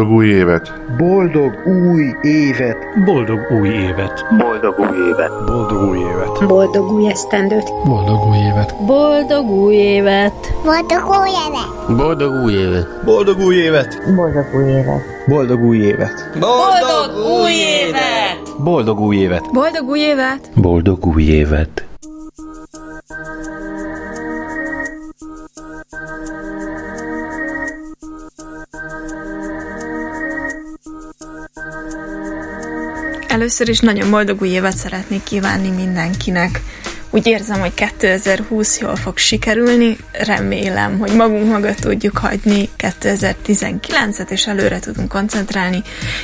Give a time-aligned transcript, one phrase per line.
[0.00, 0.72] Boldog új évet!
[0.98, 2.76] Boldog új évet!
[3.04, 4.24] Boldog új évet!
[4.38, 5.30] Boldog új évet!
[5.46, 6.46] Boldog új évet!
[6.46, 7.72] Boldog új esztendőt!
[7.84, 8.74] Boldog új évet!
[8.86, 10.52] Boldog új évet!
[10.64, 11.96] Boldog új évet!
[11.96, 12.86] Boldog új évet!
[13.04, 14.00] Boldog új évet!
[14.06, 15.18] Boldog új évet!
[15.28, 16.30] Boldog új évet!
[16.38, 17.92] Boldog új évet!
[18.58, 19.50] Boldog új évet!
[19.52, 20.50] Boldog új évet!
[20.54, 21.79] Boldog új évet!
[33.40, 36.60] Először is nagyon boldog új évet szeretnék kívánni mindenkinek.
[37.10, 44.46] Úgy érzem, hogy 2020 jól fog sikerülni, remélem, hogy magunk mögött tudjuk hagyni 2019-et, és
[44.46, 45.82] előre tudunk koncentrálni,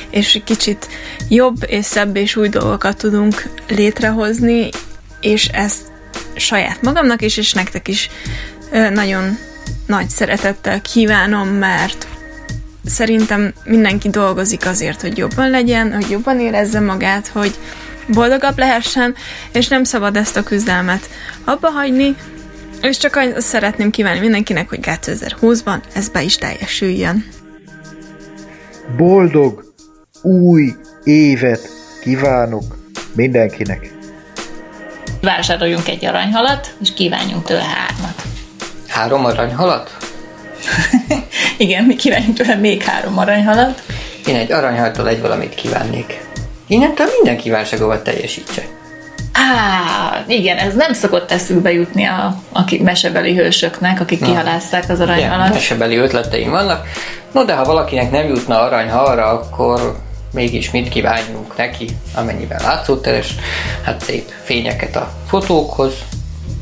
[0.09, 0.87] és egy kicsit
[1.29, 4.69] jobb és szebb és új dolgokat tudunk létrehozni,
[5.21, 5.81] és ezt
[6.35, 8.09] saját magamnak is, és nektek is
[8.93, 9.37] nagyon
[9.85, 12.07] nagy szeretettel kívánom, mert
[12.87, 17.55] szerintem mindenki dolgozik azért, hogy jobban legyen, hogy jobban érezze magát, hogy
[18.07, 19.15] boldogabb lehessen,
[19.51, 21.09] és nem szabad ezt a küzdelmet
[21.43, 22.15] abba hagyni,
[22.81, 27.25] és csak azt szeretném kívánni mindenkinek, hogy 2020-ban ez be is teljesüljön.
[28.97, 29.73] Boldog
[30.21, 31.69] új évet
[32.01, 32.77] kívánok
[33.15, 33.95] mindenkinek!
[35.21, 38.23] Vásároljunk egy aranyhalat, és kívánjunk tőle hármat.
[38.87, 39.97] Három aranyhalat?
[41.57, 43.81] Igen, mi kívánjunk tőle még három aranyhalat.
[44.25, 46.25] Én egy aranyhaltól egy valamit kívánnék.
[46.67, 48.61] Innentől minden kívánságomat teljesítse.
[49.33, 55.39] Á, igen, ez nem szokott eszükbe jutni a, a mesebeli hősöknek, akik kihalázták az aranyhalat.
[55.39, 56.87] Igen, mesebeli ötleteim vannak.
[57.31, 59.97] No, de ha valakinek nem jutna aranyhalra, akkor
[60.33, 63.35] mégis mit kívánjunk neki, amennyiben látszóteres,
[63.83, 65.93] hát szép fényeket a fotókhoz.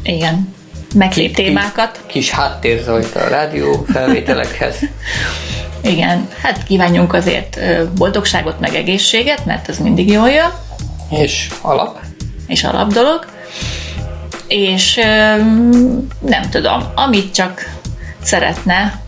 [0.04, 0.55] Igen
[0.96, 2.04] meglép témákat.
[2.06, 4.76] Kis háttérzajt a rádió felvételekhez.
[5.82, 7.60] Igen, hát kívánjunk azért
[7.96, 10.52] boldogságot, meg egészséget, mert ez mindig jól jön.
[11.10, 12.00] És alap.
[12.48, 13.26] És alap dolog.
[14.48, 14.96] És
[16.20, 17.76] nem tudom, amit csak
[18.22, 19.02] szeretne,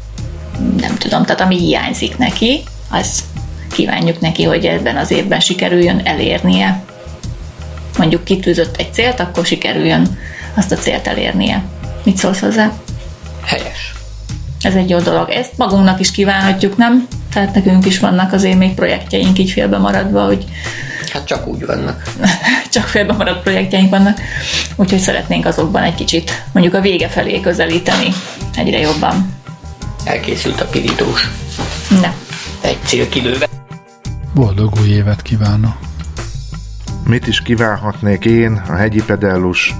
[0.80, 3.24] nem tudom, tehát ami hiányzik neki, az
[3.72, 6.84] kívánjuk neki, hogy ebben az évben sikerüljön elérnie.
[7.98, 10.20] Mondjuk kitűzött egy célt, akkor sikerüljön
[10.56, 11.64] azt a célt elérnie.
[12.08, 12.72] Mit szólsz hozzá?
[13.44, 13.94] Helyes.
[14.62, 15.30] Ez egy jó dolog.
[15.30, 17.08] Ezt magunknak is kívánhatjuk, nem?
[17.34, 20.46] Tehát nekünk is vannak azért még projektjeink így félbe maradva, hogy
[21.14, 22.04] Hát csak úgy vannak.
[22.74, 24.20] csak félbe maradt projektjeink vannak,
[24.76, 28.14] úgyhogy szeretnénk azokban egy kicsit mondjuk a vége felé közelíteni
[28.56, 29.34] egyre jobban.
[30.04, 31.30] Elkészült a pirítós.
[32.02, 32.14] Ne.
[32.62, 33.48] Egy cél kilőve.
[34.34, 35.78] Boldog új évet kívánok!
[37.04, 39.76] Mit is kívánhatnék én, a hegyi pedellus,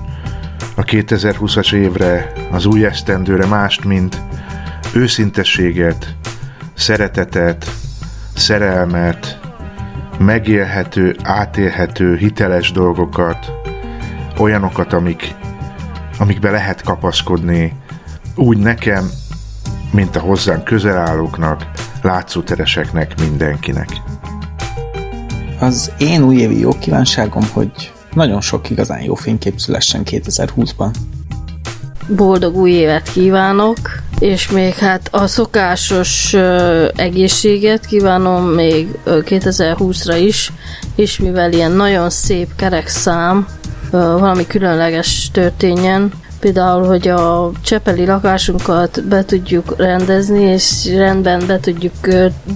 [0.78, 4.22] a 2020-as évre, az új esztendőre mást, mint
[4.94, 6.16] őszintességet,
[6.74, 7.72] szeretetet,
[8.36, 9.40] szerelmet,
[10.20, 13.52] megélhető, átélhető, hiteles dolgokat,
[14.40, 15.36] olyanokat, amik,
[16.20, 17.74] amikbe lehet kapaszkodni,
[18.36, 19.10] úgy nekem,
[19.92, 21.66] mint a hozzám közel állóknak,
[22.02, 23.90] látszótereseknek, mindenkinek.
[25.60, 30.90] Az én újévi jó kívánságom, hogy nagyon sok igazán jó fénykép szülessen 2020-ban.
[32.08, 33.78] Boldog új évet kívánok,
[34.20, 36.36] és még hát a szokásos
[36.96, 40.52] egészséget kívánom még uh, 2020-ra is,
[40.96, 43.48] és mivel ilyen nagyon szép kerek szám,
[43.92, 51.94] valami különleges történjen, például, hogy a csepeli lakásunkat be tudjuk rendezni, és rendben be, tudjuk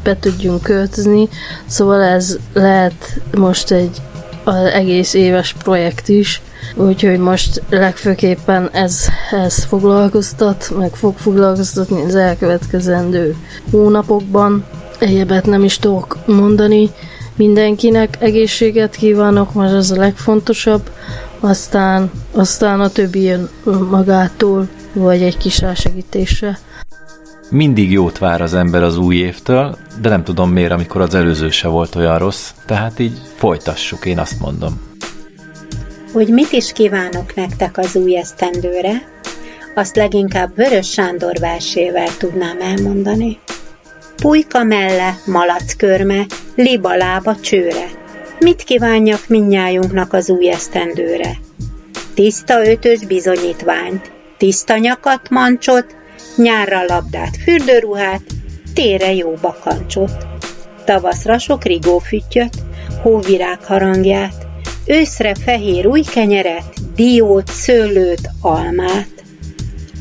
[0.03, 1.29] be tudjunk költözni,
[1.65, 4.01] szóval ez lehet most egy
[4.43, 6.41] az egész éves projekt is,
[6.75, 13.35] úgyhogy most legfőképpen ez, ez foglalkoztat, meg fog foglalkoztatni az elkövetkezendő
[13.71, 14.65] hónapokban.
[14.99, 16.89] Egyebet nem is tudok mondani,
[17.35, 20.89] mindenkinek egészséget kívánok, mert ez a legfontosabb,
[21.39, 23.49] aztán, aztán a többi jön
[23.89, 26.59] magától, vagy egy kis rásegítésre.
[27.51, 31.50] Mindig jót vár az ember az új évtől, de nem tudom miért, amikor az előző
[31.50, 34.81] se volt olyan rossz, tehát így folytassuk, én azt mondom.
[36.13, 38.92] Hogy mit is kívánok nektek az új esztendőre,
[39.75, 43.39] azt leginkább Vörös Sándor versével tudnám elmondani.
[44.15, 46.25] Pulyka melle, malackörme,
[46.56, 47.88] libalába csőre.
[48.39, 51.38] Mit kívánjak minnyájunknak az új esztendőre?
[52.13, 55.95] Tiszta ötös bizonyítványt, tiszta nyakat mancsot,
[56.35, 58.21] nyárra labdát, fürdőruhát,
[58.73, 60.27] tére jó bakancsot.
[60.85, 62.55] Tavaszra sok rigófüttyöt,
[63.01, 64.47] hóvirág harangját,
[64.85, 69.23] őszre fehér új kenyeret, diót, szőlőt, almát.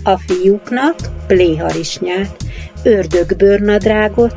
[0.05, 0.97] A fiúknak
[1.27, 2.37] pléharisnyát,
[2.83, 4.37] ördögbőrnadrágot,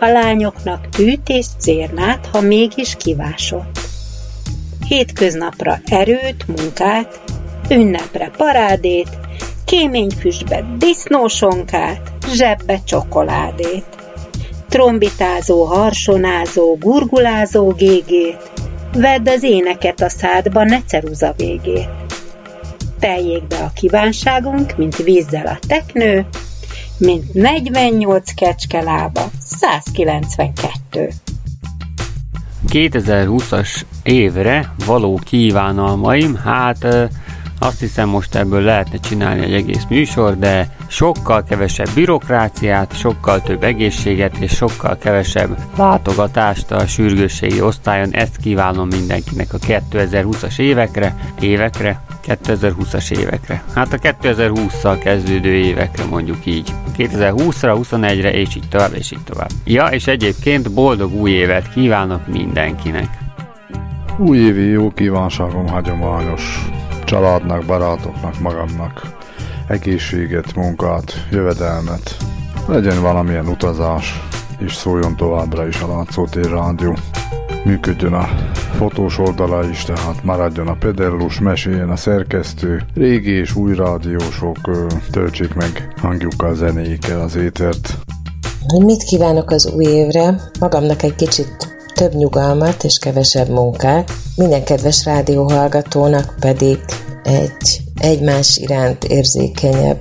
[0.00, 3.78] a lányoknak tűt és cérnát, ha mégis kivásott.
[4.88, 7.20] Hétköznapra erőt, munkát,
[7.70, 9.08] ünnepre parádét,
[9.70, 13.84] kéményfüstbe disznósonkát, zsebbe csokoládét.
[14.68, 18.50] Trombitázó, harsonázó, gurgulázó gégét,
[18.92, 21.88] vedd az éneket a szádba, ne ceruza végét.
[22.98, 26.26] Teljék be a kívánságunk, mint vízzel a teknő,
[26.98, 31.08] mint 48 kecske lába, 192.
[32.68, 36.86] 2020-as évre való kívánalmaim, hát
[37.62, 43.62] azt hiszem most ebből lehetne csinálni egy egész műsor, de sokkal kevesebb bürokráciát, sokkal több
[43.62, 48.14] egészséget és sokkal kevesebb látogatást a sürgősségi osztályon.
[48.14, 53.62] Ezt kívánom mindenkinek a 2020-as évekre, évekre, 2020-as évekre.
[53.74, 56.74] Hát a 2020-szal kezdődő évekre mondjuk így.
[56.96, 59.50] 2020-ra, 21-re és így tovább, és így tovább.
[59.64, 63.18] Ja, és egyébként boldog új évet kívánok mindenkinek!
[64.18, 66.68] Újévi jó kívánságom hagyományos
[67.10, 69.02] családnak, barátoknak, magamnak
[69.68, 72.16] egészséget, munkát, jövedelmet.
[72.68, 74.20] Legyen valamilyen utazás,
[74.58, 76.96] és szóljon továbbra is a Látszótér Rádió.
[77.64, 83.74] Működjön a fotós oldala is, tehát maradjon a pedellus, meséljen a szerkesztő, régi és új
[83.74, 84.58] rádiósok
[85.10, 87.94] töltsék meg hangjukkal, zenéikkel az étert.
[88.78, 90.34] Mit kívánok az új évre?
[90.60, 96.78] Magamnak egy kicsit több nyugalmat és kevesebb munkát, minden kedves rádióhallgatónak pedig
[97.22, 100.00] egy egymás iránt érzékenyebb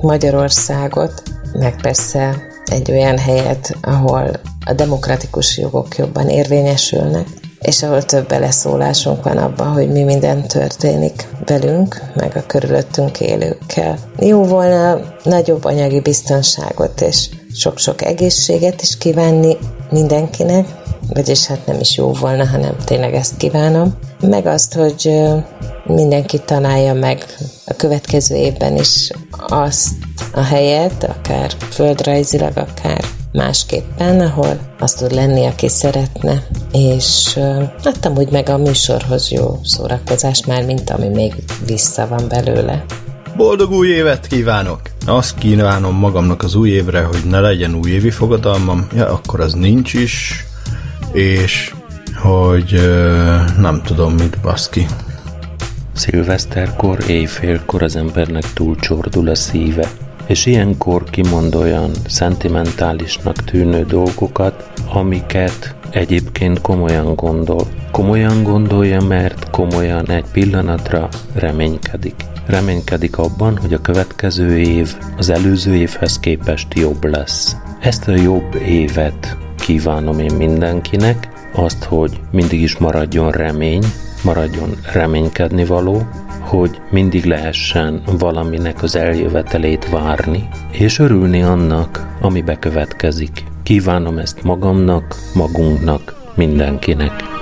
[0.00, 1.22] Magyarországot,
[1.52, 7.26] meg persze egy olyan helyet, ahol a demokratikus jogok jobban érvényesülnek,
[7.60, 13.98] és ahol több beleszólásunk van abban, hogy mi minden történik velünk, meg a körülöttünk élőkkel.
[14.18, 19.56] Jó volna nagyobb anyagi biztonságot és sok-sok egészséget is kívánni
[19.90, 20.66] mindenkinek,
[21.14, 23.94] vagyis hát nem is jó volna, hanem tényleg ezt kívánom.
[24.20, 25.10] Meg azt, hogy
[25.84, 27.24] mindenki találja meg
[27.66, 29.10] a következő évben is
[29.46, 29.94] azt
[30.34, 37.38] a helyet, akár földrajzilag, akár másképpen, ahol azt tud lenni, aki szeretne, és
[37.84, 41.34] hát amúgy meg a műsorhoz jó szórakozás már, mint ami még
[41.66, 42.84] vissza van belőle.
[43.36, 44.80] Boldog új évet kívánok!
[45.06, 49.94] Azt kívánom magamnak az új évre, hogy ne legyen újévi fogadalmam, ja, akkor az nincs
[49.94, 50.46] is,
[51.12, 51.74] és
[52.14, 52.80] hogy
[53.58, 54.86] nem tudom mit baszki.
[55.92, 59.88] Szilveszterkor, éjfélkor az embernek túlcsordul a szíve,
[60.26, 67.66] és ilyenkor kimond olyan szentimentálisnak tűnő dolgokat, amiket egyébként komolyan gondol.
[67.90, 72.14] Komolyan gondolja, mert komolyan egy pillanatra reménykedik.
[72.46, 77.56] Reménykedik abban, hogy a következő év az előző évhez képest jobb lesz.
[77.80, 83.82] Ezt a jobb évet kívánom én mindenkinek, azt, hogy mindig is maradjon remény,
[84.24, 86.06] maradjon reménykedni való,
[86.40, 93.44] hogy mindig lehessen valaminek az eljövetelét várni, és örülni annak, ami bekövetkezik.
[93.62, 97.41] Kívánom ezt magamnak, magunknak, mindenkinek.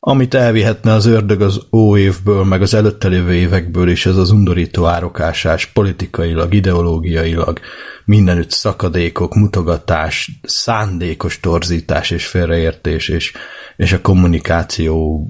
[0.00, 4.30] Amit elvihetne az ördög az ó évből, meg az előtte lévő évekből, és ez az
[4.30, 7.60] undorító árokásás politikailag, ideológiailag,
[8.04, 13.32] mindenütt szakadékok, mutogatás, szándékos torzítás és félreértés, és,
[13.76, 15.26] és a kommunikáció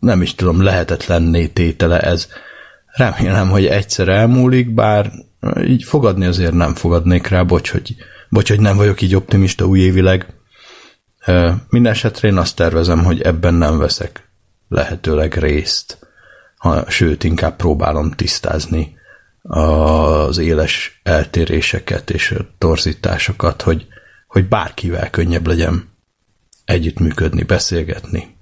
[0.00, 2.28] nem is tudom, lehetetlenné tétele ez.
[2.86, 5.12] Remélem, hogy egyszer elmúlik, bár
[5.66, 7.96] így fogadni azért nem fogadnék rá, bocs, hogy,
[8.28, 10.35] bocs, hogy nem vagyok így optimista újévileg,
[11.68, 14.28] Mindenesetre én azt tervezem, hogy ebben nem veszek
[14.68, 15.98] lehetőleg részt,
[16.56, 18.96] ha, sőt, inkább próbálom tisztázni
[19.42, 23.86] az éles eltéréseket és torzításokat, hogy,
[24.26, 25.88] hogy bárkivel könnyebb legyen
[26.64, 28.35] együttműködni, beszélgetni.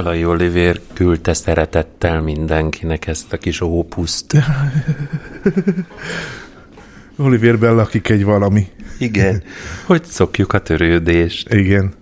[0.00, 4.36] Szalai Olivér küldte szeretettel mindenkinek ezt a kis ópuszt.
[7.16, 8.66] Olivérben lakik egy valami.
[8.98, 9.42] Igen.
[9.86, 11.52] Hogy szokjuk a törődést.
[11.52, 11.92] Igen.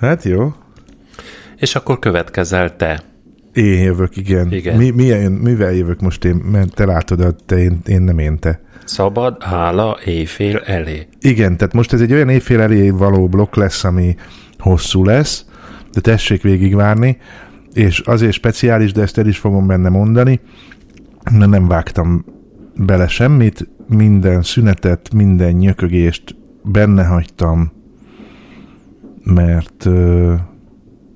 [0.00, 0.54] Hát jó.
[1.56, 3.02] És akkor következel te.
[3.52, 4.52] Én jövök, igen.
[4.52, 4.76] Igen.
[4.76, 6.34] Mi, milyen, mivel jövök most én?
[6.34, 8.60] Mert te látod, te, én, én nem én te.
[8.84, 11.08] Szabad hála éjfél elé.
[11.20, 14.16] Igen, tehát most ez egy olyan évfél elé való blokk lesz, ami
[14.58, 15.44] hosszú lesz,
[15.96, 17.16] de tessék végigvárni,
[17.72, 20.40] és azért speciális, de ezt el is fogom benne mondani,
[21.30, 22.24] mert nem vágtam
[22.74, 27.72] bele semmit, minden szünetet, minden nyökögést benne hagytam,
[29.24, 29.84] mert,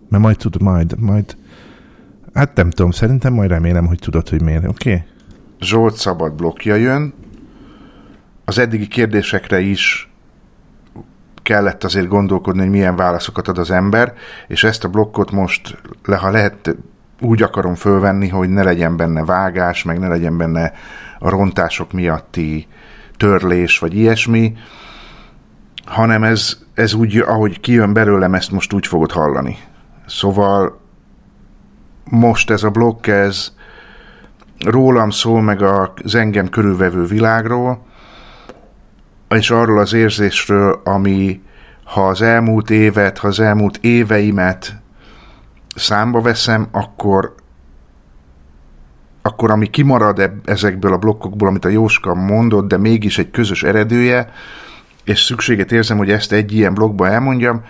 [0.08, 1.36] mert majd tud, majd, majd,
[2.34, 4.90] hát nem tudom, szerintem majd remélem, hogy tudod, hogy miért, oké?
[4.90, 5.02] Okay?
[5.60, 7.12] Zsolt szabad blokkja jön,
[8.44, 10.09] az eddigi kérdésekre is
[11.50, 14.14] kellett azért gondolkodni, hogy milyen válaszokat ad az ember,
[14.46, 16.76] és ezt a blokkot most, le, ha lehet,
[17.20, 20.72] úgy akarom fölvenni, hogy ne legyen benne vágás, meg ne legyen benne
[21.18, 22.66] a rontások miatti
[23.16, 24.56] törlés, vagy ilyesmi,
[25.84, 29.56] hanem ez, ez úgy, ahogy kijön belőlem, ezt most úgy fogod hallani.
[30.06, 30.80] Szóval
[32.04, 33.52] most ez a blokk, ez
[34.64, 37.88] rólam szól, meg az engem körülvevő világról,
[39.36, 41.40] és arról az érzésről, ami
[41.84, 44.76] ha az elmúlt évet, ha az elmúlt éveimet
[45.74, 47.34] számba veszem, akkor
[49.22, 54.32] akkor ami kimarad ezekből a blokkokból, amit a Jóska mondott, de mégis egy közös eredője,
[55.04, 57.64] és szükséget érzem, hogy ezt egy ilyen blokkba elmondjam,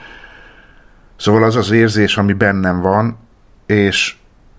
[1.16, 3.18] szóval az az érzés, ami bennem van,
[3.66, 4.16] és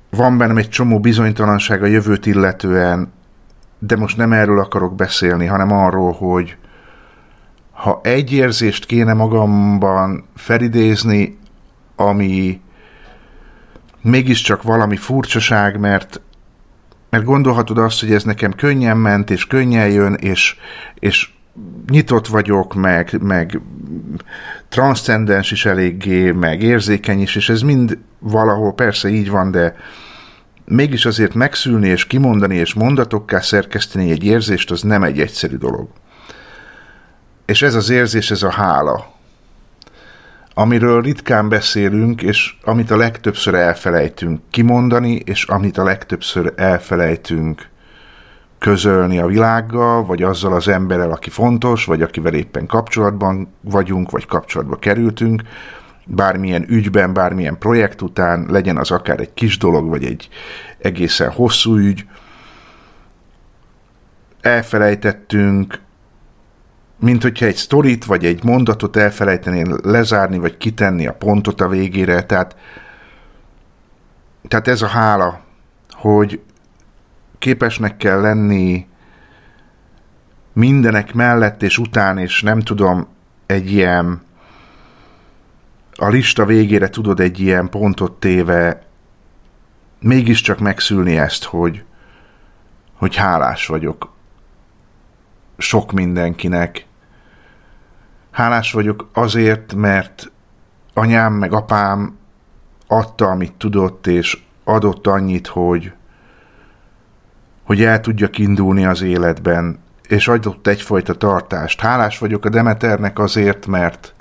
[0.10, 3.12] van bennem egy csomó bizonytalanság a jövőt illetően,
[3.80, 6.58] de most nem erről akarok beszélni, hanem arról, hogy
[7.82, 11.38] ha egy érzést kéne magamban felidézni,
[11.96, 12.62] ami
[14.02, 16.22] mégiscsak valami furcsaság, mert
[17.10, 20.56] mert gondolhatod azt, hogy ez nekem könnyen ment, és könnyen jön, és,
[21.00, 21.30] és
[21.90, 23.62] nyitott vagyok, meg, meg
[24.70, 29.76] transzcendens is eléggé, meg érzékeny is, és ez mind valahol persze így van, de
[30.66, 35.88] mégis azért megszülni, és kimondani, és mondatokká szerkeszteni egy érzést, az nem egy egyszerű dolog.
[37.52, 39.14] És ez az érzés, ez a hála,
[40.54, 47.70] amiről ritkán beszélünk, és amit a legtöbbször elfelejtünk kimondani, és amit a legtöbbször elfelejtünk
[48.60, 54.26] közölni a világgal, vagy azzal az emberrel, aki fontos, vagy akivel éppen kapcsolatban vagyunk, vagy
[54.26, 55.42] kapcsolatba kerültünk,
[56.06, 60.30] bármilyen ügyben, bármilyen projekt után, legyen az akár egy kis dolog, vagy egy
[60.78, 62.06] egészen hosszú ügy,
[64.42, 65.80] elfelejtettünk
[67.02, 72.24] mint hogyha egy sztorit vagy egy mondatot elfelejtenél lezárni, vagy kitenni a pontot a végére,
[72.24, 72.56] tehát,
[74.48, 75.42] tehát ez a hála,
[75.90, 76.42] hogy
[77.40, 78.88] képesnek kell lenni
[80.54, 83.08] mindenek mellett és után, és nem tudom,
[83.46, 84.22] egy ilyen
[85.96, 88.86] a lista végére tudod egy ilyen pontot téve
[90.00, 91.84] mégiscsak megszülni ezt, hogy,
[92.94, 94.12] hogy hálás vagyok
[95.58, 96.86] sok mindenkinek,
[98.32, 100.32] Hálás vagyok azért, mert
[100.94, 102.18] anyám meg apám
[102.88, 105.92] adta, amit tudott, és adott annyit, hogy,
[107.64, 111.82] hogy el tudjak indulni az életben, és adott egyfajta tartást.
[111.82, 114.14] Hálás vagyok a Demeternek azért, mert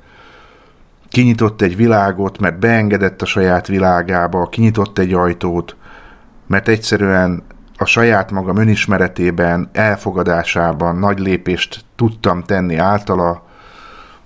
[1.09, 5.77] kinyitott egy világot, mert beengedett a saját világába, kinyitott egy ajtót,
[6.47, 7.43] mert egyszerűen
[7.77, 13.49] a saját magam önismeretében, elfogadásában nagy lépést tudtam tenni általa,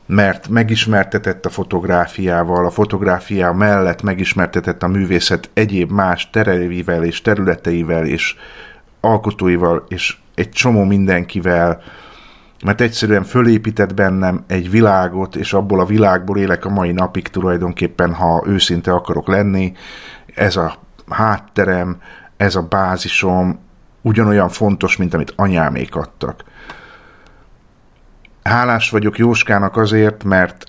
[0.07, 8.07] mert megismertetett a fotográfiával, a fotográfia mellett megismertetett a művészet egyéb más tereivel és területeivel
[8.07, 8.37] és
[9.01, 11.83] alkotóival és egy csomó mindenkivel,
[12.65, 18.15] mert egyszerűen fölépített bennem egy világot, és abból a világból élek a mai napig tulajdonképpen,
[18.15, 19.73] ha őszinte akarok lenni.
[20.35, 20.75] Ez a
[21.09, 21.97] hátterem,
[22.37, 23.59] ez a bázisom
[24.03, 26.45] ugyanolyan fontos, mint amit anyámék adtak.
[28.45, 30.65] Hálás vagyok Jóskának azért, mert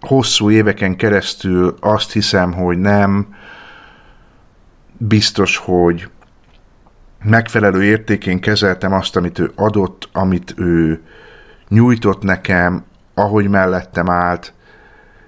[0.00, 3.34] hosszú éveken keresztül azt hiszem, hogy nem
[4.98, 6.10] biztos, hogy
[7.24, 11.02] megfelelő értékén kezeltem azt, amit ő adott, amit ő
[11.68, 12.84] nyújtott nekem,
[13.14, 14.54] ahogy mellettem állt.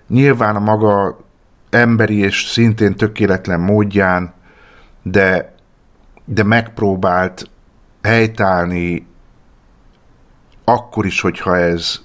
[0.08, 1.18] Nyilván a maga
[1.70, 4.32] emberi és szintén tökéletlen módján,
[5.02, 5.54] de,
[6.24, 7.50] de megpróbált
[8.02, 9.06] helytállni
[10.68, 12.00] akkor is, hogyha ez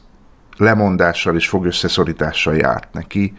[0.58, 3.38] lemondással és fogösszeszorítással járt neki.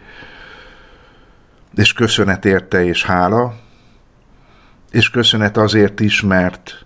[1.75, 3.55] és köszönet érte és hála,
[4.91, 6.85] és köszönet azért is, mert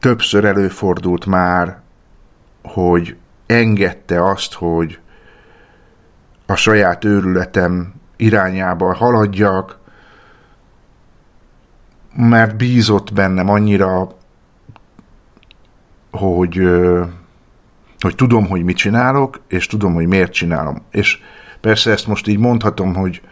[0.00, 1.80] többször előfordult már,
[2.62, 4.98] hogy engedte azt, hogy
[6.46, 9.78] a saját őrületem irányába haladjak,
[12.16, 14.16] mert bízott bennem annyira,
[16.16, 16.60] hogy,
[17.98, 20.82] hogy tudom, hogy mit csinálok, és tudom, hogy miért csinálom.
[20.90, 21.18] És
[21.60, 23.22] persze ezt most így mondhatom, hogy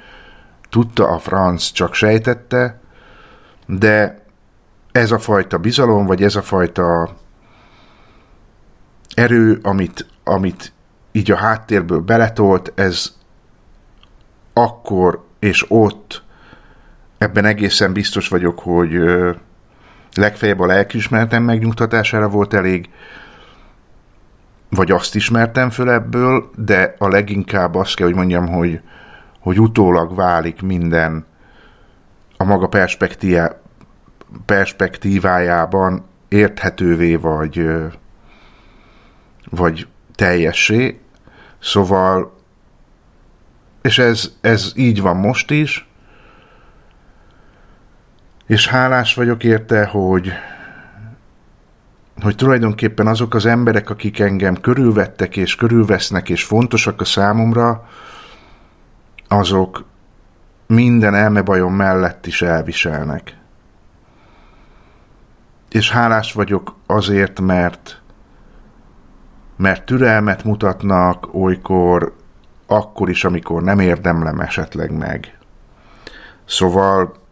[0.68, 2.80] tudta a franc, csak sejtette,
[3.66, 4.24] de
[4.92, 7.16] ez a fajta bizalom, vagy ez a fajta
[9.14, 10.72] erő, amit, amit
[11.12, 13.16] így a háttérből beletolt, ez
[14.52, 16.22] akkor és ott
[17.18, 18.94] ebben egészen biztos vagyok, hogy
[20.16, 22.88] legfeljebb a lelkismertem megnyugtatására volt elég,
[24.68, 28.80] vagy azt ismertem föl ebből, de a leginkább azt kell, hogy mondjam, hogy,
[29.40, 31.26] hogy utólag válik minden
[32.36, 32.68] a maga
[34.46, 37.68] perspektívájában érthetővé vagy,
[39.50, 41.00] vagy teljessé.
[41.58, 42.34] Szóval,
[43.82, 45.88] és ez, ez így van most is,
[48.46, 50.32] és hálás vagyok érte, hogy,
[52.22, 57.88] hogy tulajdonképpen azok az emberek, akik engem körülvettek és körülvesznek és fontosak a számomra,
[59.28, 59.84] azok
[60.66, 63.36] minden elmebajom mellett is elviselnek.
[65.70, 68.02] És hálás vagyok azért, mert
[69.56, 72.14] mert türelmet mutatnak olykor,
[72.66, 75.38] akkor is, amikor nem érdemlem esetleg meg.
[76.44, 77.23] Szóval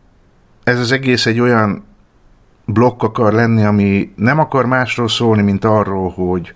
[0.64, 1.85] ez az egész egy olyan
[2.64, 6.55] blokk akar lenni, ami nem akar másról szólni, mint arról, hogy,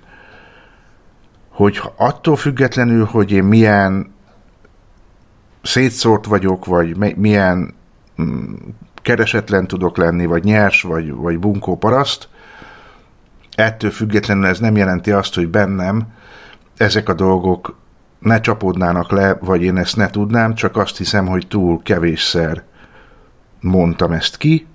[1.48, 4.14] hogy attól függetlenül, hogy én milyen
[5.62, 7.74] szétszórt vagyok, vagy milyen
[8.22, 8.54] mm,
[9.02, 12.28] keresetlen tudok lenni, vagy nyers, vagy, vagy bunkó paraszt,
[13.56, 16.06] ettől függetlenül ez nem jelenti azt, hogy bennem
[16.76, 17.76] ezek a dolgok
[18.18, 22.64] ne csapódnának le, vagy én ezt ne tudnám, csak azt hiszem, hogy túl kevésszer
[23.60, 24.66] mondtam ezt ki.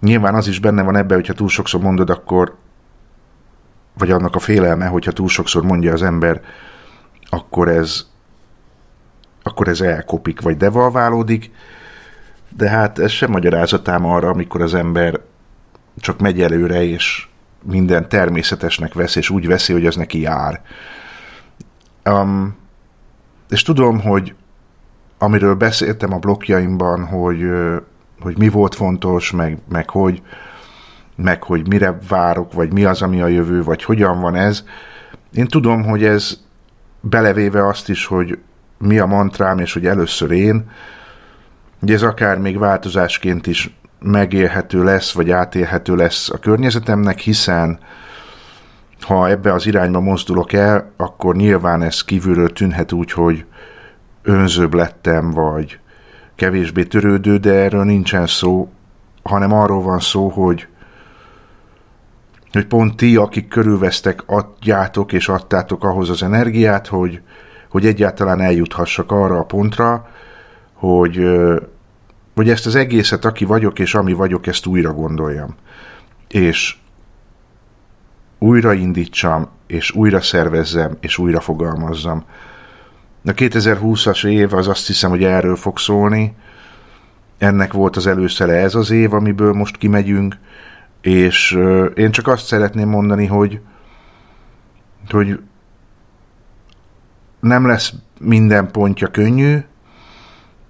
[0.00, 2.56] Nyilván az is benne van ebben, hogyha túl sokszor mondod, akkor
[3.98, 6.40] vagy annak a félelme, hogyha túl sokszor mondja az ember,
[7.30, 8.06] akkor ez
[9.46, 11.50] akkor ez elkopik, vagy devalválódik,
[12.56, 15.20] de hát ez sem magyarázatám arra, amikor az ember
[15.96, 17.28] csak megy előre, és
[17.62, 20.62] minden természetesnek vesz, és úgy veszi, hogy az neki jár.
[22.04, 22.56] Um,
[23.48, 24.34] és tudom, hogy
[25.24, 27.50] amiről beszéltem a blokkjaimban, hogy,
[28.20, 30.22] hogy mi volt fontos, meg, meg hogy
[31.16, 34.64] meg hogy mire várok, vagy mi az, ami a jövő, vagy hogyan van ez.
[35.32, 36.40] Én tudom, hogy ez
[37.00, 38.38] belevéve azt is, hogy
[38.78, 40.70] mi a mantrám, és hogy először én,
[41.80, 47.78] hogy ez akár még változásként is megélhető lesz, vagy átélhető lesz a környezetemnek, hiszen
[49.00, 53.44] ha ebbe az irányba mozdulok el, akkor nyilván ez kívülről tűnhet úgy, hogy
[54.24, 55.78] önzőbb lettem, vagy
[56.34, 58.68] kevésbé törődő, de erről nincsen szó,
[59.22, 60.66] hanem arról van szó, hogy
[62.52, 67.20] hogy pont ti, akik körülvesztek, adjátok és adtátok ahhoz az energiát, hogy,
[67.68, 70.08] hogy egyáltalán eljuthassak arra a pontra,
[70.72, 71.28] hogy,
[72.34, 75.54] hogy ezt az egészet, aki vagyok és ami vagyok, ezt újra gondoljam.
[76.28, 76.76] És
[78.38, 82.24] újraindítsam, és újra szervezzem, és újra fogalmazzam.
[83.26, 86.34] A 2020-as év az azt hiszem, hogy erről fog szólni.
[87.38, 90.36] Ennek volt az előszere ez az év, amiből most kimegyünk,
[91.00, 91.58] és
[91.94, 93.60] én csak azt szeretném mondani, hogy
[95.10, 95.40] hogy
[97.40, 99.58] nem lesz minden pontja könnyű,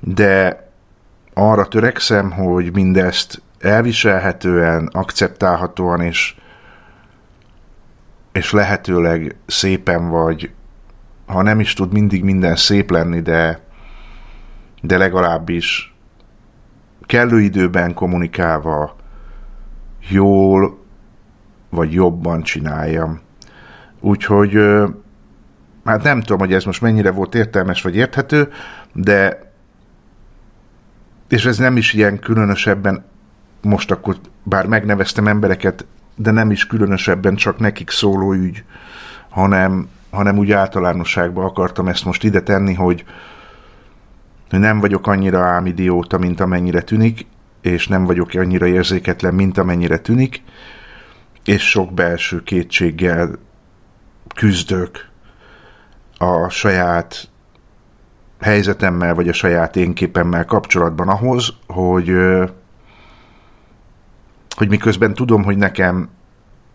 [0.01, 0.64] de
[1.35, 6.37] arra törekszem, hogy mindezt elviselhetően, akceptálhatóan és,
[8.33, 10.51] és lehetőleg szépen vagy,
[11.26, 13.60] ha nem is tud mindig minden szép lenni, de,
[14.82, 15.94] de legalábbis
[17.00, 18.96] kellő időben kommunikálva
[20.08, 20.84] jól
[21.70, 23.20] vagy jobban csináljam.
[24.00, 24.58] Úgyhogy
[25.84, 28.52] hát nem tudom, hogy ez most mennyire volt értelmes vagy érthető,
[28.92, 29.42] de
[31.28, 33.04] és ez nem is ilyen különösebben,
[33.62, 38.64] most akkor bár megneveztem embereket, de nem is különösebben csak nekik szóló ügy,
[39.28, 43.05] hanem, hanem úgy általánosságban akartam ezt most ide tenni, hogy,
[44.50, 47.27] hogy nem vagyok annyira ámidióta, mint amennyire tűnik,
[47.61, 50.42] és nem vagyok annyira érzéketlen, mint amennyire tűnik,
[51.44, 53.38] és sok belső kétséggel
[54.35, 55.09] küzdök
[56.18, 57.29] a saját
[58.40, 62.12] helyzetemmel, vagy a saját én képemmel kapcsolatban ahhoz, hogy,
[64.57, 66.09] hogy miközben tudom, hogy nekem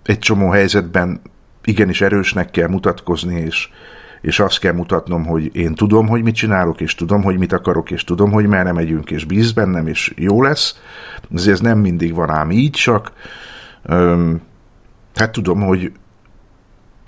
[0.04, 1.21] egy csomó helyzetben
[1.63, 3.69] igenis erősnek kell mutatkozni, és,
[4.22, 7.91] és azt kell mutatnom, hogy én tudom, hogy mit csinálok, és tudom, hogy mit akarok,
[7.91, 10.80] és tudom, hogy merre megyünk, és bíz bennem, és jó lesz.
[11.36, 13.12] Ezért ez nem mindig van ám így, csak
[13.84, 14.41] öm,
[15.15, 15.91] hát tudom, hogy,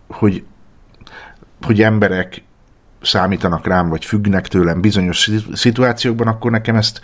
[0.07, 0.43] hogy,
[1.61, 2.43] hogy emberek
[3.01, 7.01] számítanak rám, vagy függnek tőlem bizonyos szituációkban, akkor nekem ezt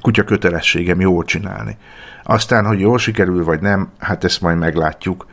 [0.00, 1.76] kutya kötelességem jól csinálni.
[2.22, 5.26] Aztán, hogy jól sikerül, vagy nem, hát ezt majd meglátjuk,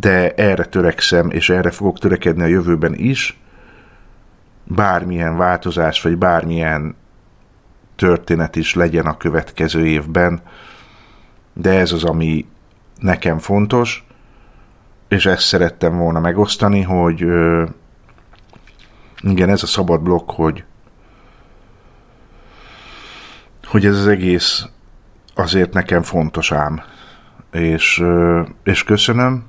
[0.00, 3.40] de erre törekszem, és erre fogok törekedni a jövőben is,
[4.64, 6.96] bármilyen változás, vagy bármilyen
[7.96, 10.40] történet is legyen a következő évben,
[11.52, 12.46] de ez az, ami
[12.98, 14.06] nekem fontos,
[15.08, 17.20] és ezt szerettem volna megosztani, hogy
[19.22, 20.64] igen, ez a szabad blokk, hogy
[23.64, 24.66] hogy ez az egész
[25.34, 26.82] azért nekem fontos ám.
[27.50, 28.04] És,
[28.64, 29.44] és köszönöm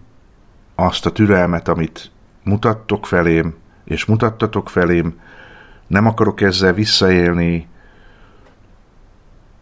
[0.79, 2.11] azt a türelmet, amit
[2.43, 5.19] mutattok felém, és mutattatok felém.
[5.87, 7.67] Nem akarok ezzel visszaélni,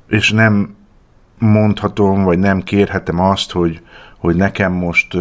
[0.07, 0.75] és nem
[1.37, 3.81] mondhatom, vagy nem kérhetem azt, hogy,
[4.17, 5.17] hogy nekem most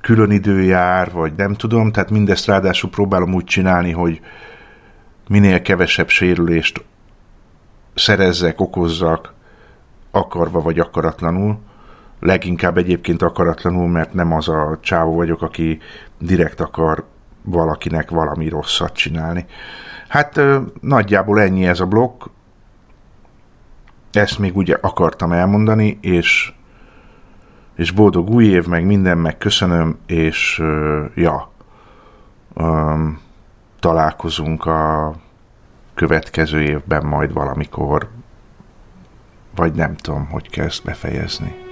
[0.00, 4.20] külön idő jár, vagy nem tudom, tehát mindezt ráadásul próbálom úgy csinálni, hogy
[5.28, 6.84] minél kevesebb sérülést
[7.94, 9.34] szerezzek, okozzak,
[10.10, 11.58] akarva vagy akaratlanul.
[12.22, 15.78] Leginkább egyébként akaratlanul, mert nem az a csávó vagyok, aki
[16.18, 17.04] direkt akar
[17.42, 19.46] valakinek valami rosszat csinálni.
[20.08, 20.40] Hát
[20.80, 22.24] nagyjából ennyi ez a blokk.
[24.12, 26.52] Ezt még ugye akartam elmondani, és
[27.74, 30.62] és boldog új év, meg minden, meg köszönöm, és
[31.14, 31.50] ja,
[32.54, 33.20] um,
[33.80, 35.14] találkozunk a
[35.94, 38.08] következő évben majd valamikor,
[39.54, 41.71] vagy nem tudom, hogy ezt befejezni.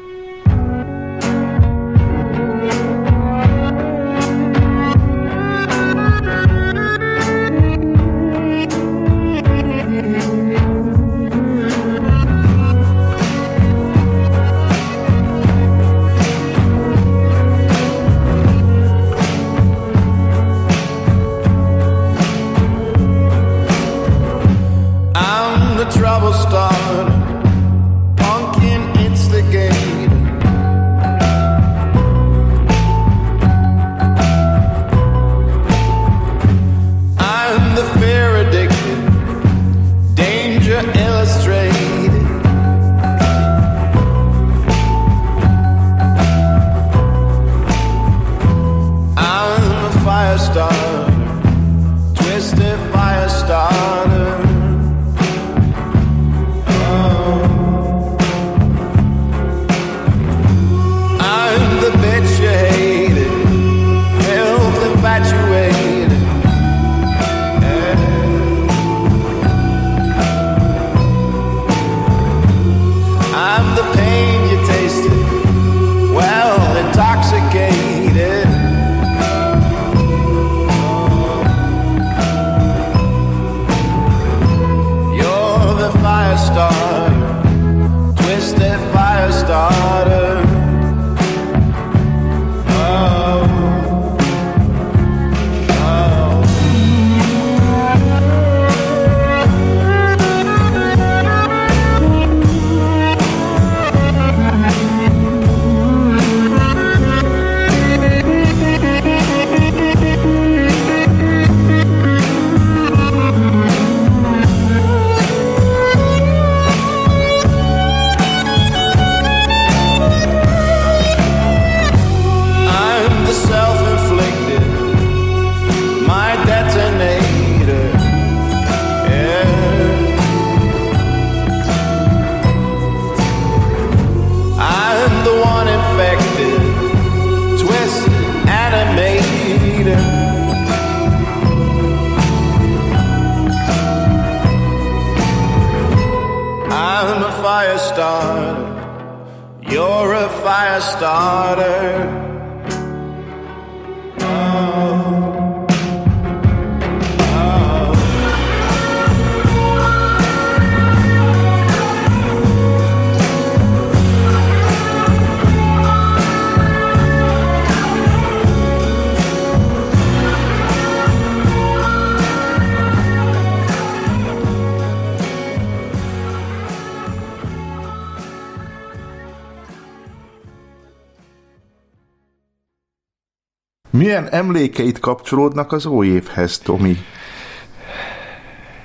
[184.20, 186.96] Milyen emlékeit kapcsolódnak az új évhez, Tomi?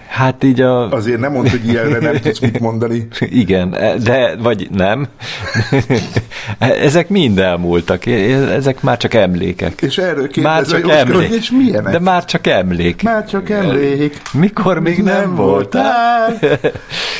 [0.07, 0.89] Hát így a...
[0.91, 3.07] Azért nem mondd, hogy ilyenre nem tudsz mit mondani.
[3.43, 3.69] Igen,
[4.03, 5.07] de, vagy nem.
[6.59, 8.05] Ezek mind elmúltak.
[8.05, 9.81] Ezek már csak emlékek.
[9.81, 11.29] És erről már csak Jóska, emlék.
[11.29, 11.91] és milyenek?
[11.91, 13.03] De már csak emlék.
[13.03, 14.21] Már csak emlék.
[14.33, 16.39] Mikor még nem, nem voltál.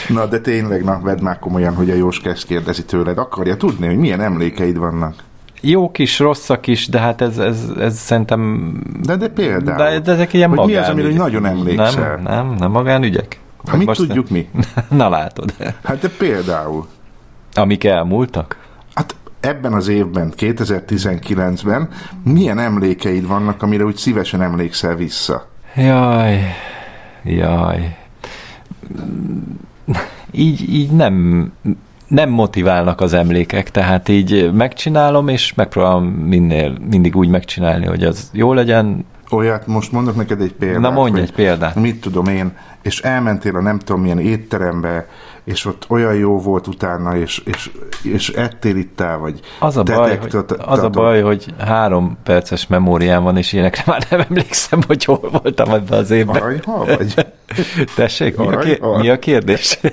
[0.08, 3.18] Na, de tényleg, na, vedd már komolyan, hogy a Jóska ezt kérdezi tőled.
[3.18, 5.16] Akarja tudni, hogy milyen emlékeid vannak?
[5.68, 8.74] Jók is, rosszak is, de hát ez, ez, ez szerintem...
[9.02, 9.78] De, de például.
[9.78, 12.16] De, de ezek ilyen hogy mi az, amire nagyon emlékszel?
[12.16, 13.40] Nem, nem, nem magánügyek.
[13.68, 14.50] Hát mit tudjuk mi?
[14.90, 15.54] Na látod.
[15.84, 16.88] Hát de például.
[17.54, 18.58] Amik elmúltak?
[18.94, 21.90] Hát ebben az évben, 2019-ben
[22.24, 25.48] milyen emlékeid vannak, amire úgy szívesen emlékszel vissza?
[25.76, 26.40] Jaj,
[27.24, 27.98] jaj.
[30.32, 31.52] Így, így nem,
[32.16, 38.30] nem motiválnak az emlékek, tehát így megcsinálom, és megpróbálom minél, mindig úgy megcsinálni, hogy az
[38.34, 39.06] jó legyen.
[39.32, 40.82] Olyat, most mondok neked egy példát.
[40.82, 41.76] Na mondj egy példát.
[41.76, 45.08] Mit tudom én, és elmentél a nem tudom milyen étterembe,
[45.44, 47.72] és ott olyan jó volt utána, és, és,
[48.04, 53.24] és ettél ittál, vagy Az a, baj, hogy, az a baj, hogy három perces memóriám
[53.24, 56.36] van, és ilyenekre már nem emlékszem, hogy hol voltam ebben az évben.
[56.36, 57.14] Arany, hol vagy?
[57.96, 58.46] Tessék, mi
[58.80, 59.80] a, mi a kérdés?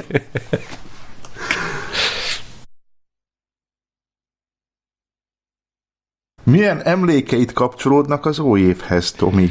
[6.52, 9.50] Milyen emlékeit kapcsolódnak az új évhez, Tomi?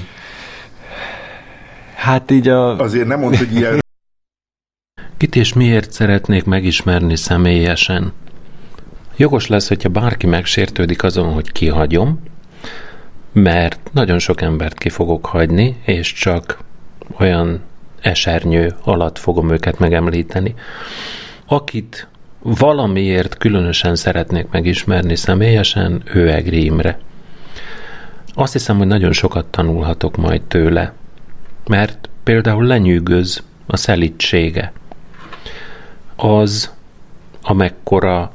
[1.95, 2.79] Hát így a...
[2.79, 3.79] Azért nem mondd, hogy ilyen...
[5.17, 8.13] Kit és miért szeretnék megismerni személyesen?
[9.15, 12.19] Jogos lesz, hogyha bárki megsértődik azon, hogy kihagyom,
[13.31, 16.57] mert nagyon sok embert ki fogok hagyni, és csak
[17.19, 17.61] olyan
[18.01, 20.55] esernyő alatt fogom őket megemlíteni.
[21.45, 22.07] Akit
[22.41, 26.99] valamiért különösen szeretnék megismerni személyesen, ő Egri Imre.
[28.34, 30.93] Azt hiszem, hogy nagyon sokat tanulhatok majd tőle,
[31.67, 34.71] mert például lenyűgöz a szelítsége.
[36.15, 36.73] Az,
[37.41, 38.32] amekkora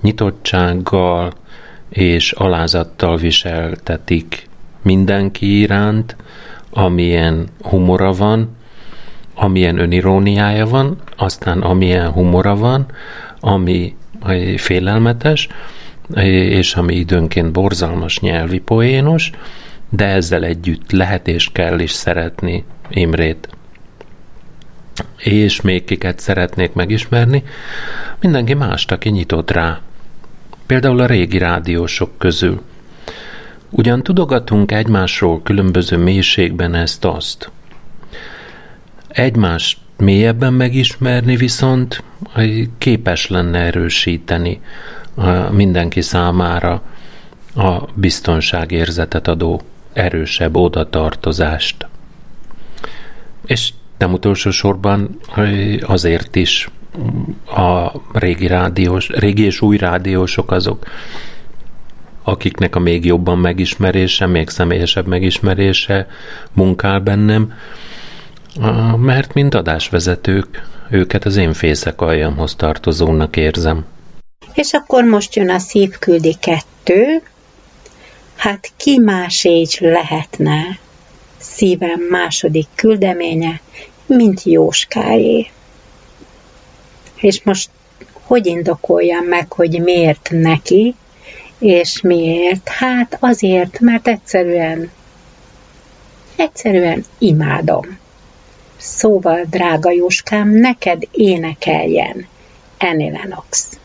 [0.00, 1.32] nyitottsággal
[1.88, 4.48] és alázattal viseltetik
[4.82, 6.16] mindenki iránt,
[6.70, 8.56] amilyen humora van,
[9.34, 12.86] amilyen öniróniája van, aztán amilyen humora van,
[13.46, 13.96] ami
[14.56, 15.48] félelmetes,
[16.22, 19.30] és ami időnként borzalmas nyelvi poénos,
[19.88, 23.48] de ezzel együtt lehet és kell is szeretni Imrét.
[25.16, 27.42] És még kiket szeretnék megismerni,
[28.20, 29.80] mindenki mást, aki nyitott rá.
[30.66, 32.62] Például a régi rádiósok közül.
[33.70, 37.50] Ugyan tudogatunk egymásról különböző mélységben ezt-azt.
[39.08, 42.02] Egymást mélyebben megismerni viszont
[42.78, 44.60] képes lenne erősíteni
[45.50, 46.82] mindenki számára
[47.54, 51.86] a biztonságérzetet adó erősebb odatartozást.
[53.46, 55.18] És nem utolsó sorban
[55.80, 56.70] azért is
[57.46, 60.86] a régi, rádiós, régi és új rádiósok azok,
[62.22, 66.06] akiknek a még jobban megismerése, még személyesebb megismerése
[66.52, 67.52] munkál bennem,
[68.96, 73.84] mert mint adásvezetők, őket az én fészek aljamhoz tartozónak érzem.
[74.54, 77.22] És akkor most jön a szívküldi kettő.
[78.36, 80.78] Hát ki más így lehetne
[81.38, 83.60] szívem második küldeménye,
[84.06, 85.50] mint Jóskáé.
[87.16, 87.68] És most
[88.26, 90.94] hogy indokoljam meg, hogy miért neki,
[91.58, 92.68] és miért?
[92.68, 94.90] Hát azért, mert egyszerűen,
[96.36, 97.98] egyszerűen imádom.
[98.78, 102.26] Szóval, drága Jóskám, neked énekeljen
[102.78, 103.78] Annie Lennox.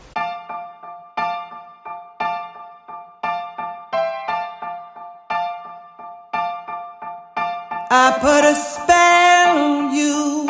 [7.93, 10.47] I put a spell on you.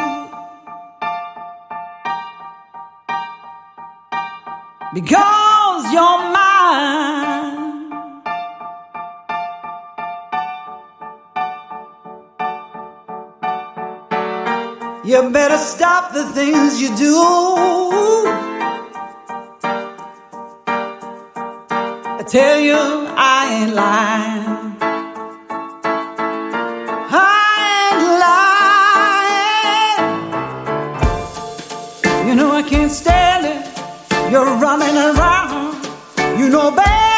[4.93, 5.40] Because
[15.11, 17.15] You better stop the things you do.
[22.17, 24.77] I tell you, I ain't lying.
[27.11, 27.33] I
[27.81, 28.03] ain't
[32.15, 32.29] lying.
[32.29, 33.67] You know I can't stand it.
[34.31, 35.75] You're running around.
[36.39, 37.10] You know better,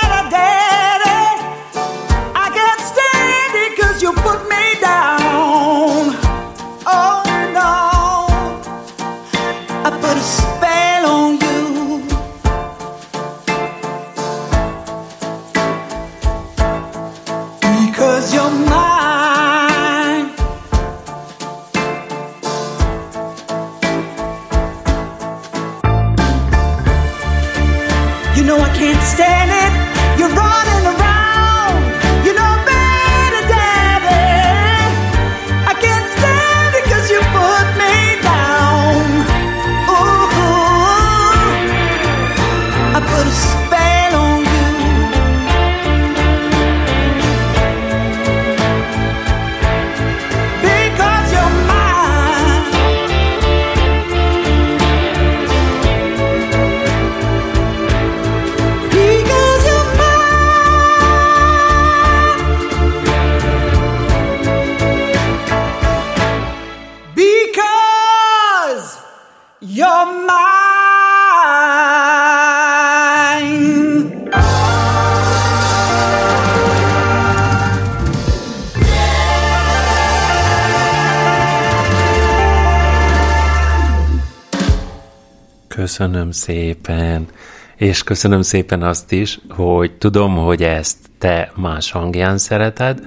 [85.93, 87.27] Köszönöm szépen.
[87.75, 92.99] És köszönöm szépen azt is, hogy tudom, hogy ezt te más hangján szereted,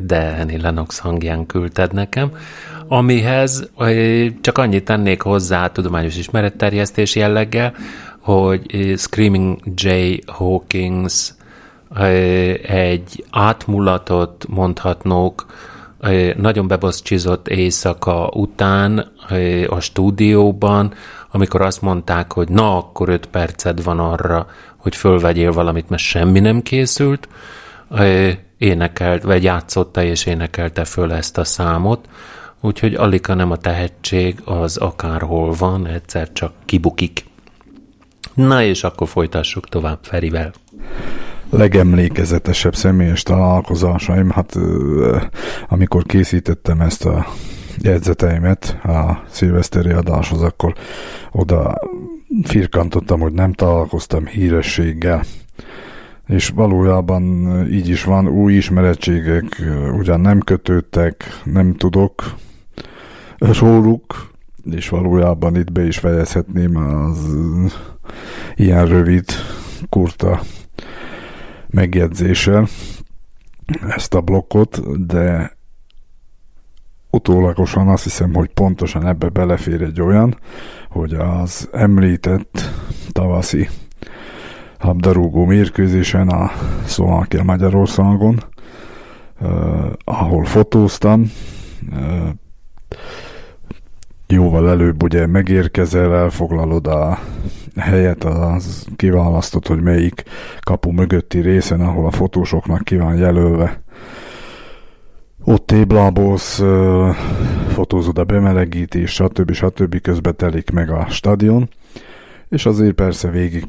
[0.00, 2.30] de Annie Lennox hangján küldted nekem,
[2.88, 7.74] amihez eh, csak annyit tennék hozzá tudományos ismeretterjesztés jelleggel,
[8.18, 11.34] hogy eh, Screaming Jay Hawkins
[11.96, 15.73] eh, egy átmulatott, mondhatnók, eh,
[16.36, 19.12] nagyon beboszcsizott éjszaka után
[19.68, 20.92] a stúdióban,
[21.30, 26.40] amikor azt mondták, hogy na, akkor öt perced van arra, hogy fölvegyél valamit, mert semmi
[26.40, 27.28] nem készült,
[28.58, 32.08] énekelt, vagy játszotta és énekelte föl ezt a számot,
[32.60, 37.24] úgyhogy alika nem a tehetség, az akárhol van, egyszer csak kibukik.
[38.34, 40.52] Na és akkor folytassuk tovább Ferivel.
[41.56, 44.58] Legemlékezetesebb személyes találkozásaim, hát
[45.68, 47.26] amikor készítettem ezt a
[47.82, 50.74] jegyzeteimet a szilveszteri adáshoz, akkor
[51.32, 51.74] oda
[52.42, 55.22] firkantottam, hogy nem találkoztam hírességgel.
[56.26, 57.24] És valójában
[57.70, 62.34] így is van, új ismerettségek ö, ugyan nem kötődtek, nem tudok
[63.38, 64.30] róluk,
[64.70, 67.36] és valójában itt be is fejezhetném az
[68.54, 69.24] ilyen rövid,
[69.88, 70.40] kurta
[71.74, 72.68] megjegyzéssel
[73.88, 75.56] ezt a blokkot, de
[77.10, 80.38] utólagosan azt hiszem, hogy pontosan ebbe belefér egy olyan,
[80.88, 82.70] hogy az említett
[83.12, 83.68] tavaszi
[84.80, 86.50] labdarúgó mérkőzésen a
[86.84, 88.42] Szlovákia Magyarországon,
[89.40, 91.30] uh, ahol fotóztam,
[91.90, 92.28] uh,
[94.34, 97.18] jóval előbb ugye megérkezel, elfoglalod a
[97.76, 100.22] helyet, az kiválasztott, hogy melyik
[100.60, 103.82] kapu mögötti részen, ahol a fotósoknak ki van jelölve.
[105.44, 106.62] Ott téblábolsz,
[107.68, 109.52] fotózod a bemelegítés, stb.
[109.52, 110.00] stb.
[110.00, 111.68] közben telik meg a stadion,
[112.48, 113.66] és azért persze végig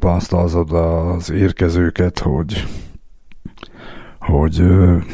[0.71, 2.65] az érkezőket, hogy
[4.19, 4.63] hogy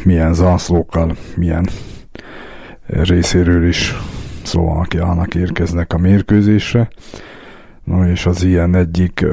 [0.03, 1.69] milyen zászlókkal, milyen
[2.87, 3.95] részéről is
[4.45, 6.89] Szlovákiának érkeznek a mérkőzésre.
[7.83, 9.25] No és az ilyen egyik,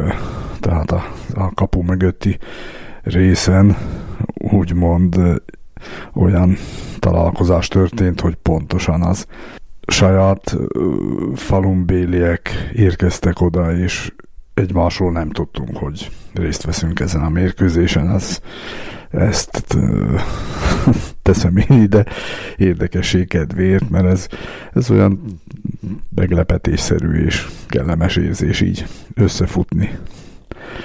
[0.61, 1.03] tehát a,
[1.35, 2.39] a kapu mögötti
[3.03, 3.77] részen
[4.35, 5.17] úgymond
[6.15, 6.57] olyan
[6.99, 9.27] találkozás történt, hogy pontosan az
[9.87, 10.57] saját
[11.35, 14.13] falumbéliek érkeztek oda, és
[14.55, 18.11] egymásról nem tudtunk, hogy részt veszünk ezen a mérkőzésen.
[18.11, 18.41] Ez,
[19.11, 19.77] ezt
[21.23, 22.05] teszem én ide
[22.57, 24.27] érdekesség kedvéért, mert ez,
[24.73, 25.21] ez olyan
[26.15, 29.99] meglepetésszerű és kellemes érzés így összefutni.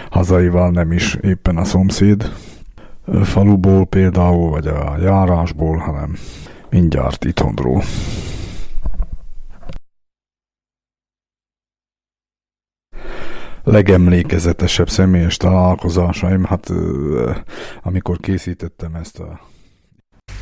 [0.09, 2.31] Hazaival nem is éppen a szomszéd
[3.23, 6.15] faluból például, vagy a járásból, hanem
[6.69, 7.83] mindjárt itthonról.
[13.63, 16.69] Legemlékezetesebb személyes találkozásaim, hát
[17.81, 19.39] amikor készítettem ezt a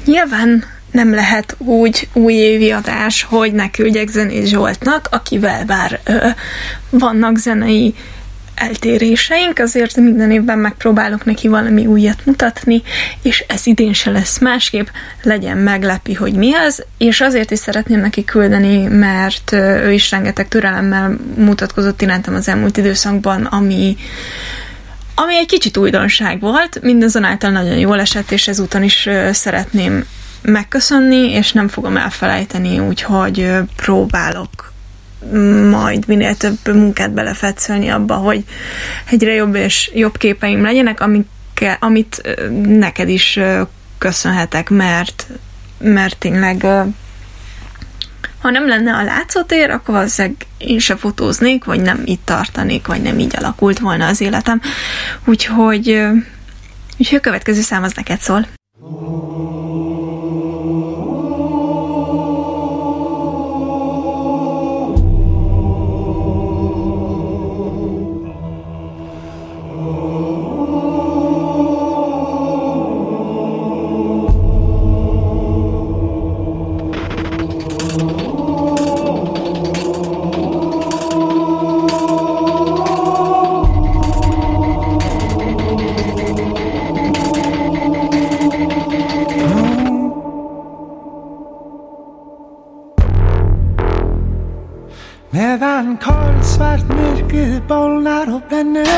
[0.05, 6.27] Nyilván nem lehet úgy újévi adás, hogy ne küldjek Zenés Zsoltnak, akivel bár ö,
[6.89, 7.95] vannak zenei
[8.61, 12.81] eltéréseink, azért minden évben megpróbálok neki valami újat mutatni,
[13.21, 14.87] és ez idén se lesz másképp,
[15.23, 20.47] legyen meglepi, hogy mi az, és azért is szeretném neki küldeni, mert ő is rengeteg
[20.47, 23.97] türelemmel mutatkozott irántam az elmúlt időszakban, ami
[25.15, 30.05] ami egy kicsit újdonság volt, mindazonáltal nagyon jól esett, és ezúton is szeretném
[30.41, 34.70] megköszönni, és nem fogom elfelejteni, úgyhogy próbálok
[35.69, 38.43] majd minél több munkát belefetszölni abba, hogy
[39.09, 43.39] egyre jobb és jobb képeim legyenek, amikkel, amit neked is
[43.97, 45.27] köszönhetek, mert,
[45.79, 46.65] mert tényleg
[48.41, 53.01] ha nem lenne a látszótér, akkor valószínűleg én se fotóznék, vagy nem itt tartanék, vagy
[53.01, 54.61] nem így alakult volna az életem.
[55.25, 56.01] Úgyhogy,
[56.97, 58.47] úgyhogy a következő szám az neked szól.
[58.79, 59.60] Medan
[98.51, 98.90] that now.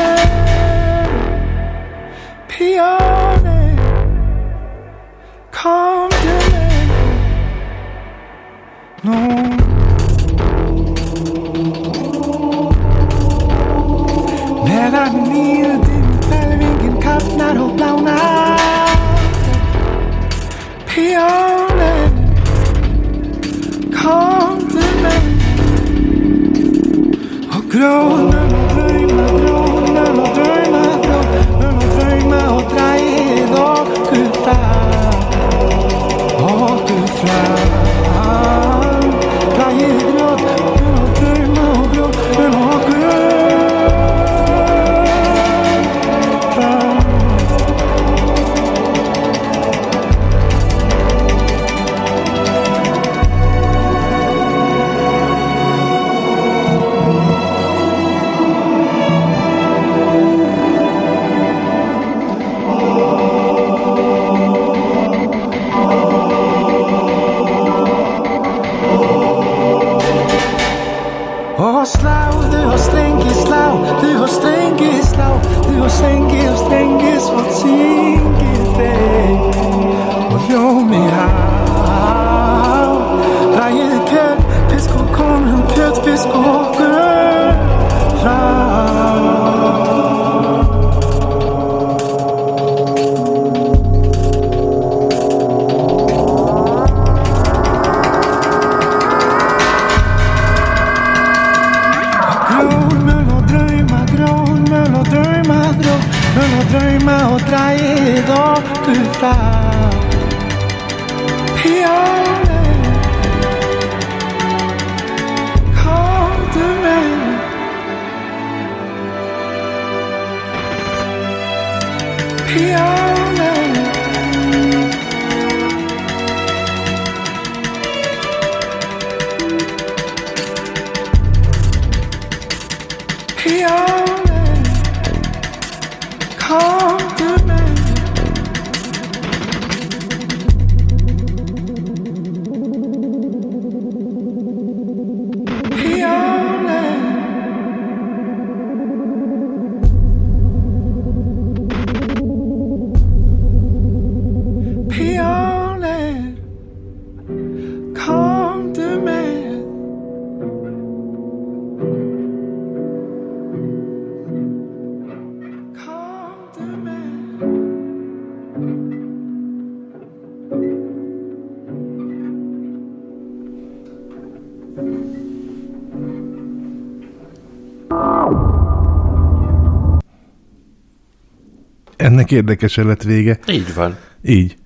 [182.34, 183.38] Érdekesen lett vége.
[183.48, 183.96] Így van.
[184.22, 184.56] Így.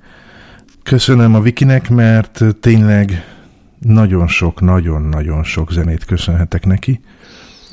[0.82, 3.24] Köszönöm a Vikinek, mert tényleg
[3.78, 7.00] nagyon sok, nagyon-nagyon sok zenét köszönhetek neki,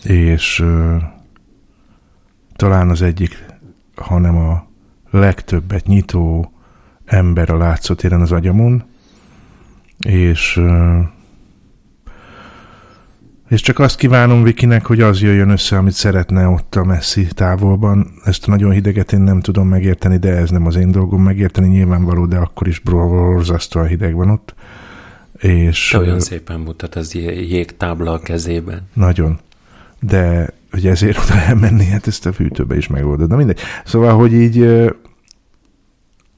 [0.03, 1.01] és uh,
[2.55, 3.45] talán az egyik,
[3.95, 4.67] hanem a
[5.11, 6.51] legtöbbet nyitó
[7.05, 8.83] ember a látszótéren az agyamon,
[9.99, 10.99] és uh,
[13.49, 18.11] és csak azt kívánom Vikinek, hogy az jöjjön össze, amit szeretne ott a messzi távolban.
[18.23, 21.67] Ezt a nagyon hideget én nem tudom megérteni, de ez nem az én dolgom megérteni,
[21.67, 24.55] nyilvánvaló, de akkor is borzasztóan hideg van ott.
[25.37, 28.81] És, Te olyan szépen mutat az jé- jégtábla a kezében.
[28.93, 29.39] Nagyon.
[29.99, 33.29] De hogy ezért oda elmenni, hát ezt a fűtőbe is megoldod.
[33.29, 33.59] Na mindegy.
[33.85, 34.67] Szóval, hogy így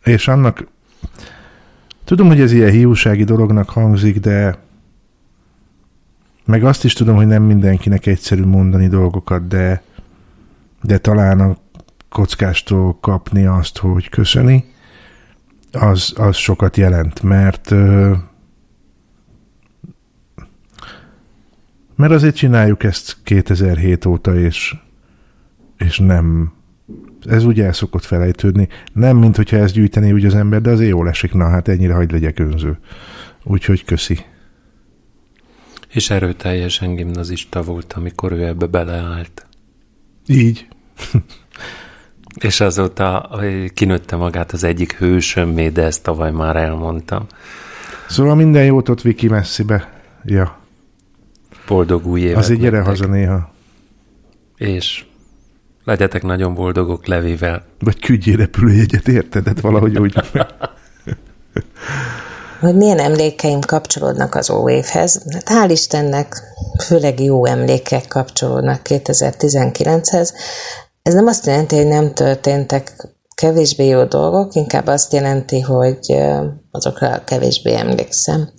[0.04, 0.68] és annak
[2.04, 4.58] tudom, hogy ez ilyen hiúsági dolognak hangzik, de
[6.48, 9.82] meg azt is tudom, hogy nem mindenkinek egyszerű mondani dolgokat, de
[10.82, 11.58] de talán a
[12.10, 14.66] kockástól kapni azt, hogy köszöni,
[15.72, 17.74] az, az sokat jelent, mert
[21.96, 24.76] Mert azért csináljuk ezt 2007 óta, és,
[25.78, 26.54] és nem
[27.26, 28.68] ez úgy el szokott felejtődni.
[28.94, 31.94] Nem, mint hogyha ezt gyűjteni úgy az ember, de azért jól esik, na hát ennyire
[31.94, 32.78] hagyd legyek önző.
[33.44, 34.20] Úgyhogy köszi.
[35.98, 39.46] És erőteljesen gimnazista volt, amikor ő ebbe beleállt.
[40.28, 40.68] Így.
[42.48, 43.40] És azóta
[43.74, 47.26] kinőtte magát az egyik hősömmé, de ezt tavaly már elmondtam.
[48.08, 50.02] Szóval minden jót ott Viki messzibe.
[50.24, 50.60] Ja.
[51.68, 52.98] Boldog új évet Azért gyere nektek.
[52.98, 53.54] haza néha.
[54.56, 55.06] És
[55.84, 57.66] legyetek nagyon boldogok Levivel.
[57.80, 59.48] Vagy küldjél repülőjegyet, érted?
[59.48, 60.14] Hát valahogy úgy.
[62.60, 65.22] hogy milyen emlékeim kapcsolódnak az óévhez.
[65.34, 66.44] Hát hál' Istennek
[66.84, 70.34] főleg jó emlékek kapcsolódnak 2019-hez.
[71.02, 76.18] Ez nem azt jelenti, hogy nem történtek kevésbé jó dolgok, inkább azt jelenti, hogy
[76.72, 78.50] azokra kevésbé emlékszem.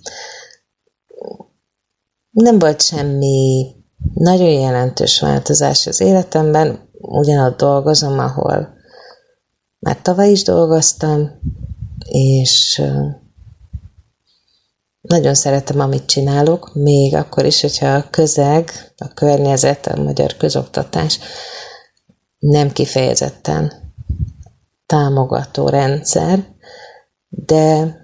[2.29, 3.67] Nem volt semmi
[4.13, 8.73] nagyon jelentős változás az életemben, ugyanott dolgozom, ahol
[9.79, 11.31] már tavaly is dolgoztam,
[12.05, 12.81] és
[15.09, 21.19] nagyon szeretem, amit csinálok, még akkor is, hogyha a közeg, a környezet, a magyar közoktatás
[22.39, 23.93] nem kifejezetten
[24.85, 26.47] támogató rendszer,
[27.29, 27.95] de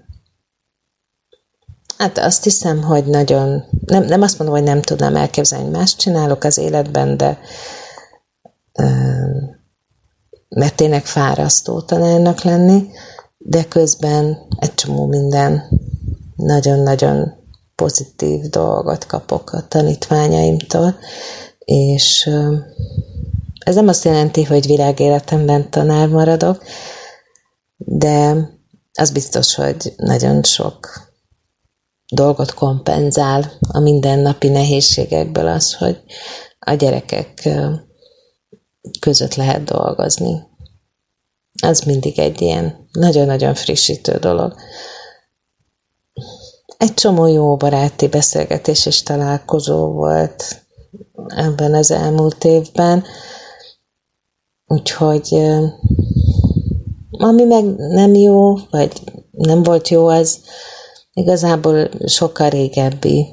[1.98, 5.96] hát azt hiszem, hogy nagyon, nem, nem azt mondom, hogy nem tudnám elképzelni, hogy más
[5.96, 7.38] csinálok az életben, de
[10.48, 12.88] mert tényleg fárasztó tanárnak lenni,
[13.38, 15.62] de közben egy csomó minden
[16.36, 17.32] nagyon-nagyon
[17.74, 20.98] pozitív dolgot kapok a tanítványaimtól,
[21.58, 22.30] és
[23.58, 26.62] ez nem azt jelenti, hogy világéletemben tanár maradok,
[27.76, 28.36] de
[28.92, 31.06] az biztos, hogy nagyon sok
[32.12, 36.02] dolgot kompenzál a mindennapi nehézségekből az, hogy
[36.58, 37.48] a gyerekek
[39.00, 40.42] között lehet dolgozni.
[41.62, 44.54] Az mindig egy ilyen nagyon-nagyon frissítő dolog.
[46.78, 50.66] Egy csomó jó baráti beszélgetés és találkozó volt
[51.26, 53.04] ebben az elmúlt évben,
[54.66, 55.36] úgyhogy
[57.10, 58.92] ami meg nem jó, vagy
[59.30, 60.40] nem volt jó, az
[61.12, 63.26] igazából sokkal régebbi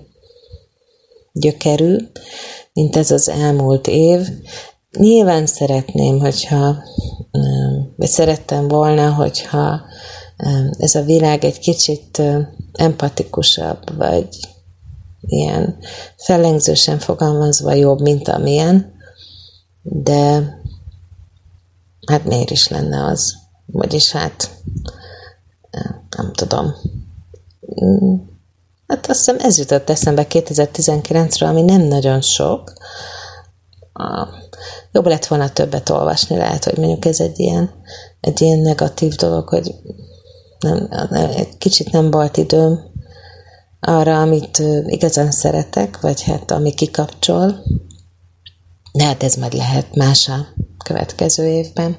[1.31, 1.97] gyökerű,
[2.73, 4.27] mint ez az elmúlt év.
[4.97, 6.75] Nyilván szeretném, hogyha,
[7.95, 9.81] vagy szerettem volna, hogyha
[10.77, 12.21] ez a világ egy kicsit
[12.73, 14.27] empatikusabb, vagy
[15.21, 15.77] ilyen
[16.17, 18.93] fellengzősen fogalmazva jobb, mint amilyen,
[19.81, 20.57] de
[22.07, 23.35] hát miért is lenne az?
[23.65, 24.49] Vagyis hát
[26.09, 26.75] nem tudom.
[27.83, 28.15] Mm,
[28.93, 32.73] Hát azt hiszem ez jutott eszembe 2019-ről, ami nem nagyon sok.
[34.91, 37.71] Jobb lett volna többet olvasni, lehet, hogy mondjuk ez egy ilyen,
[38.19, 39.75] egy ilyen negatív dolog, hogy
[40.63, 40.87] nem,
[41.35, 42.79] egy kicsit nem volt időm
[43.79, 47.55] arra, amit igazán szeretek, vagy hát ami kikapcsol.
[48.93, 50.47] De hát ez majd lehet más a
[50.85, 51.95] következő évben.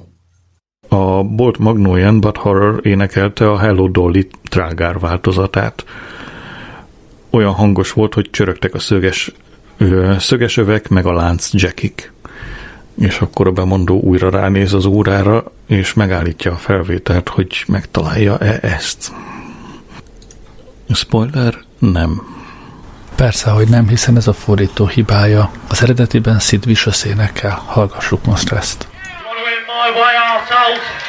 [0.87, 5.83] A Bolt Magnolian But Horror énekelte a Hello Dolly trágár változatát.
[7.29, 9.31] Olyan hangos volt, hogy csörögtek a szöges,
[9.77, 12.13] ö, szöges övek, meg a lánc jackik.
[12.99, 19.11] És akkor a bemondó újra ránéz az órára, és megállítja a felvételt, hogy megtalálja-e ezt.
[20.93, 22.21] Spoiler, nem.
[23.15, 25.51] Persze, hogy nem, hiszen ez a fordító hibája.
[25.67, 27.63] Az eredetiben Sid Vicious énekel.
[27.65, 28.87] Hallgassuk most ezt.
[29.83, 31.04] My way, arseholes!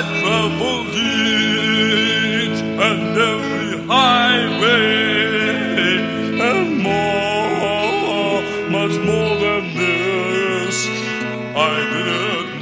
[0.00, 4.80] I traveled each and every highway
[6.40, 8.40] and more,
[8.70, 10.88] much more than this.
[11.54, 12.59] I did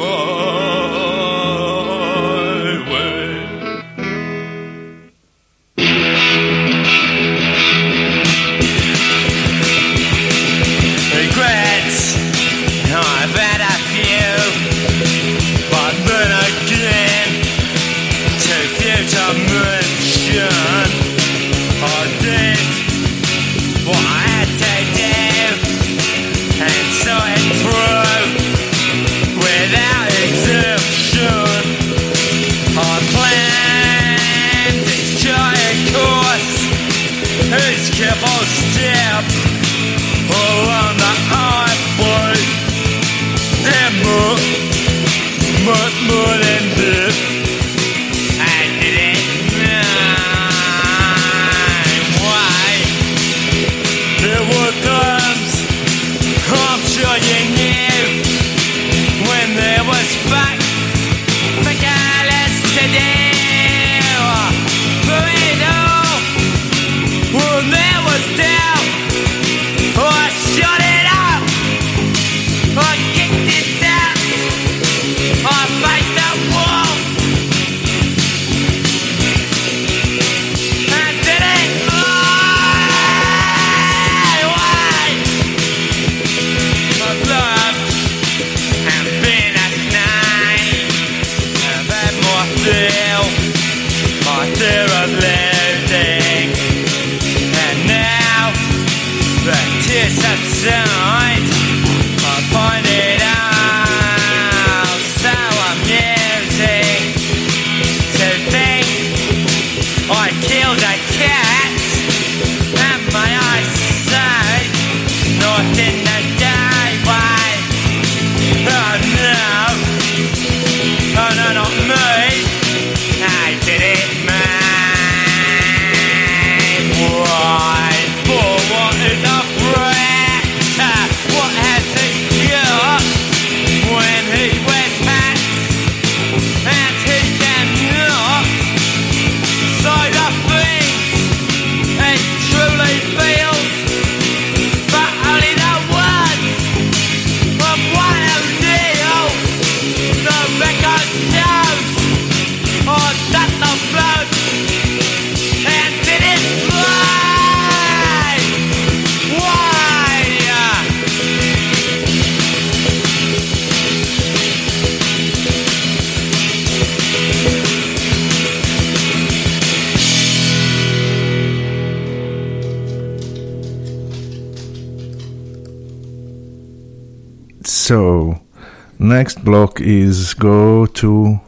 [179.48, 181.40] block is go to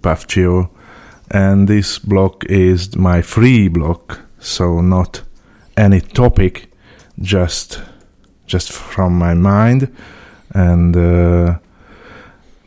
[0.00, 0.70] PAFCHIO,
[1.28, 5.22] and this block is my free block, so not
[5.76, 6.70] any topic,
[7.20, 7.82] just
[8.46, 9.92] just from my mind,
[10.54, 11.58] and uh,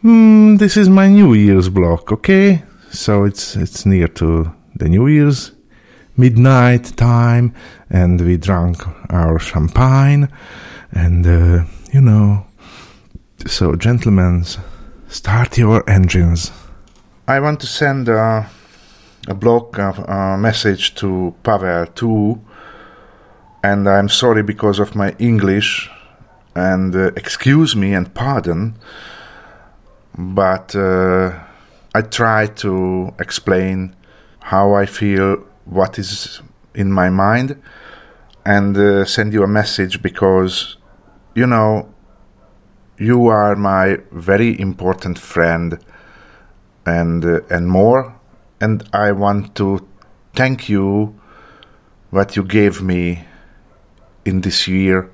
[0.01, 2.11] hmm, this is my New Year's block.
[2.11, 2.61] Okay,
[2.91, 5.53] so it's it's near to the New Year's
[6.17, 7.53] midnight time,
[7.89, 10.27] and we drank our champagne,
[10.91, 11.63] and uh,
[11.93, 12.45] you know.
[13.47, 14.45] So, gentlemen,
[15.11, 16.51] start your engines.
[17.27, 18.49] I want to send a,
[19.27, 22.41] a block of a message to Pavel too,
[23.61, 25.89] and I'm sorry because of my English,
[26.55, 28.77] and uh, excuse me and pardon,
[30.17, 31.37] but uh,
[31.93, 33.93] I try to explain
[34.39, 36.41] how I feel, what is
[36.73, 37.61] in my mind,
[38.45, 40.77] and uh, send you a message because,
[41.35, 41.93] you know,
[43.01, 45.79] you are my very important friend
[46.85, 48.15] and uh, and more
[48.59, 49.79] and i want to
[50.35, 51.19] thank you
[52.11, 53.25] what you gave me
[54.25, 55.09] in this year.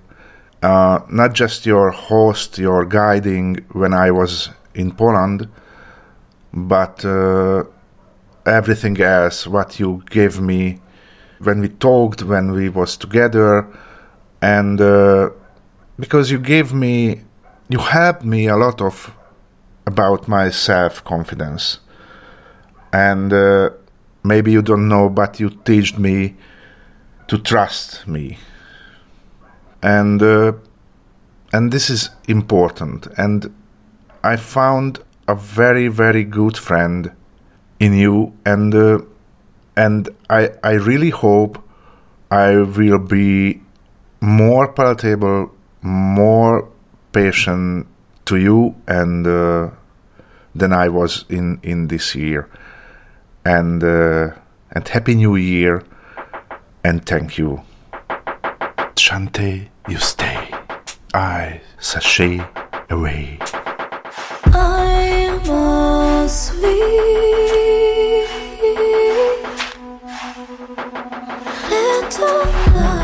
[0.62, 5.48] Uh, not just your host your guiding when i was in poland
[6.52, 7.64] but uh,
[8.46, 10.80] everything else what you gave me
[11.40, 13.66] when we talked when we was together
[14.42, 15.30] and uh,
[16.00, 17.22] because you gave me
[17.70, 19.14] you helped me a lot of
[19.86, 21.80] about my self confidence
[22.94, 23.70] and uh,
[24.24, 26.36] maybe you don't know but you teach me
[27.28, 28.38] to trust me.
[29.82, 30.54] And uh,
[31.54, 33.08] and this is important.
[33.18, 33.54] And
[34.24, 37.12] i found a very very good friend
[37.80, 38.34] in you.
[38.46, 39.00] And uh,
[39.76, 41.62] and i i really hope
[42.32, 43.62] i will be
[44.20, 45.52] more palatable
[45.84, 46.68] more
[47.12, 47.88] patient
[48.26, 49.70] to you and uh,
[50.54, 52.50] than I was in in this year.
[53.46, 54.32] And uh,
[54.72, 55.84] and happy New Year,
[56.84, 57.62] and thank you.
[58.96, 60.52] Chante, you stay.
[61.14, 62.42] I sashay
[62.90, 63.40] away.
[64.54, 66.78] I'm a sweet
[71.70, 72.97] little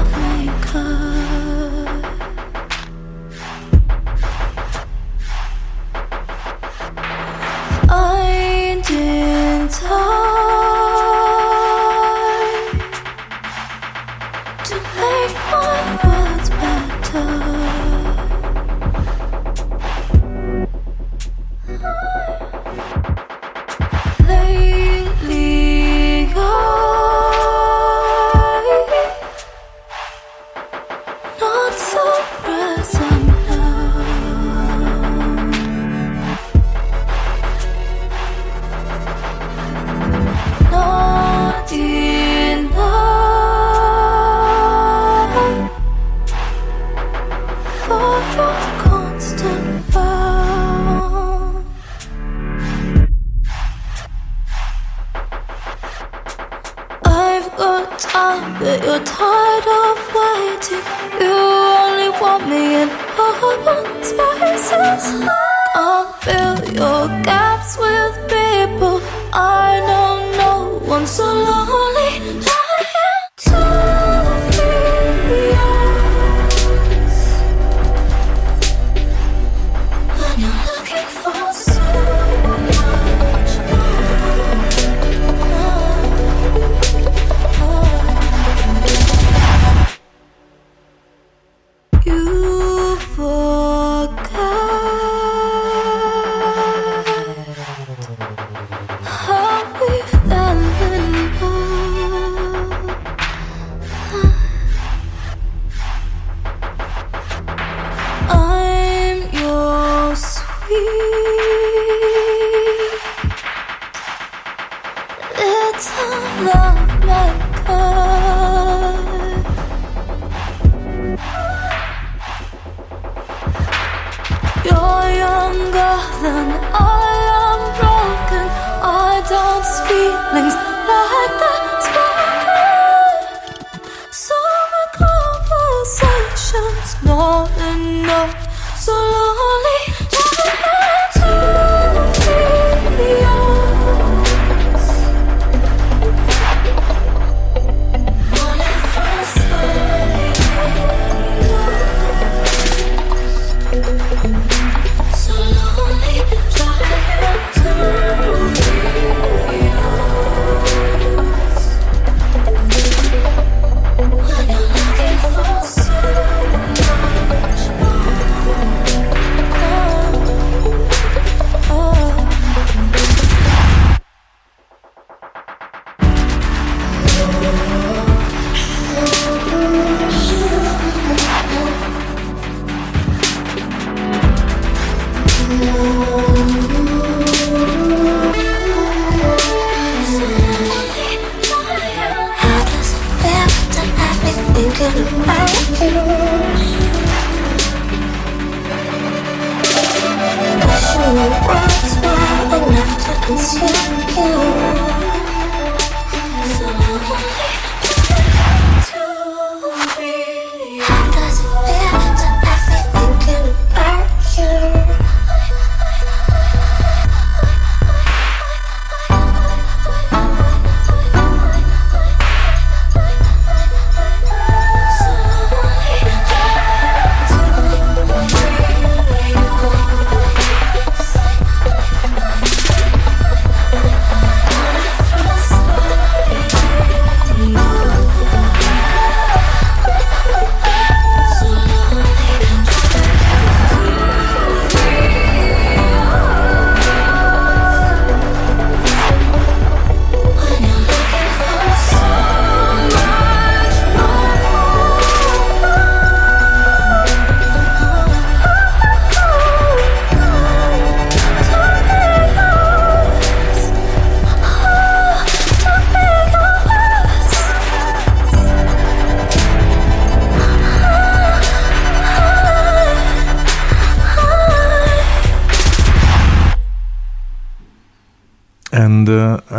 [126.72, 128.45] all broken.
[128.82, 130.62] all dance feelings.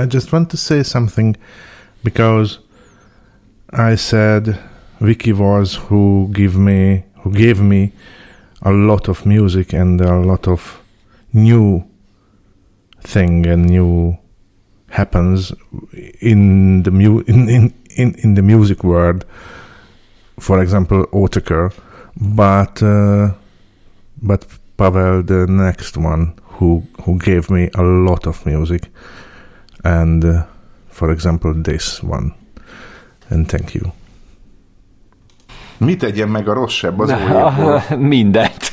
[0.05, 1.35] I just want to say something
[2.03, 2.59] because
[3.71, 4.61] I said
[5.01, 7.93] Vicky was who give me who gave me
[8.61, 10.79] a lot of music and a lot of
[11.33, 11.85] new
[13.01, 14.19] thing and new
[14.91, 15.55] happens
[16.21, 19.25] in the mu- in, in, in, in the music world.
[20.39, 21.73] For example Otaker
[22.15, 23.33] but uh,
[24.21, 24.47] but
[24.77, 28.91] Pavel the next one who who gave me a lot of music
[29.85, 30.37] and uh,
[30.89, 32.35] for example this one
[33.29, 33.93] and thank you
[35.77, 37.83] Mit tegyen meg a rosszabb az újjából?
[37.99, 38.73] Mindent.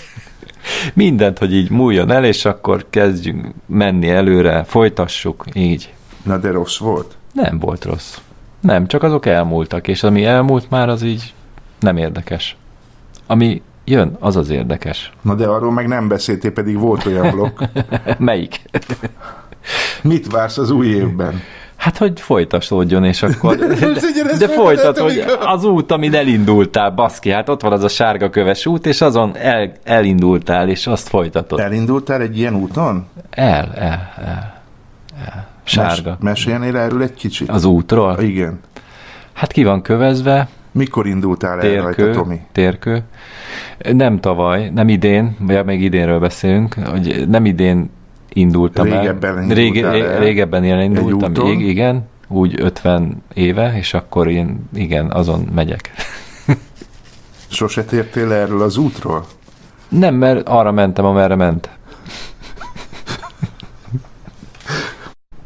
[0.93, 5.93] Mindent, hogy így múljon el, és akkor kezdjünk menni előre, folytassuk, így.
[6.23, 7.17] Na de rossz volt?
[7.33, 8.17] Nem volt rossz.
[8.59, 11.33] Nem, csak azok elmúltak, és ami elmúlt már, az így
[11.79, 12.55] nem érdekes.
[13.27, 15.11] Ami jön, az az érdekes.
[15.21, 17.61] Na de arról meg nem beszéltél, pedig volt olyan blokk.
[18.17, 18.61] Melyik?
[20.01, 21.41] Mit vársz az új évben?
[21.75, 23.55] Hát, hogy folytatódjon, és akkor...
[23.55, 28.29] De de folytat, hogy az út, amin elindultál, baszki, hát ott van az a sárga
[28.29, 31.59] köves út, és azon el, elindultál, és azt folytatod.
[31.59, 33.07] Elindultál egy ilyen úton?
[33.29, 34.61] El, el, el.
[35.25, 35.47] el.
[35.63, 36.09] Sárga.
[36.09, 37.49] Mes- meséljenél erről egy kicsit?
[37.49, 38.19] Az útról?
[38.19, 38.59] Igen.
[39.33, 40.47] Hát ki van kövezve.
[40.71, 42.39] Mikor indultál el rajta, Térkő, Tomi?
[42.51, 43.03] térkő.
[43.93, 47.89] Nem tavaly, nem idén, vagy még idénről beszélünk, hogy nem idén
[48.33, 49.47] indultam Régebben el.
[49.47, 51.51] Rége, el régebben elindultam, egy úton?
[51.51, 55.91] ig- igen, úgy 50 éve, és akkor én, igen, azon megyek.
[57.47, 59.25] Sose tértél erről az útról?
[59.89, 61.69] Nem, mert arra mentem, amerre ment.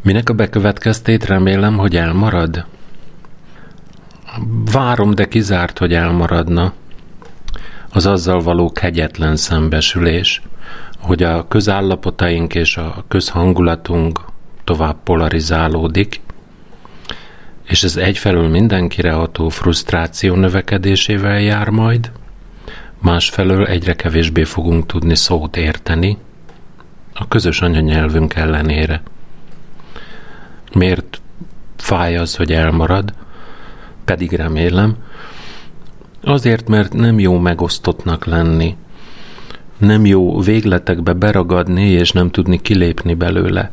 [0.04, 2.66] Minek a bekövetkeztét remélem, hogy elmarad?
[4.72, 6.74] Várom, de kizárt, hogy elmaradna.
[7.90, 10.42] Az azzal való kegyetlen szembesülés,
[11.06, 14.20] hogy a közállapotaink és a közhangulatunk
[14.64, 16.22] tovább polarizálódik,
[17.68, 22.12] és ez egyfelől mindenkire ható frusztráció növekedésével jár majd,
[23.00, 26.18] másfelől egyre kevésbé fogunk tudni szót érteni
[27.14, 29.02] a közös anyanyelvünk ellenére.
[30.74, 31.22] Miért
[31.78, 33.14] fáj az, hogy elmarad,
[34.06, 34.96] pedig remélem,
[36.24, 38.76] azért, mert nem jó megosztottnak lenni.
[39.86, 43.72] Nem jó végletekbe beragadni, és nem tudni kilépni belőle.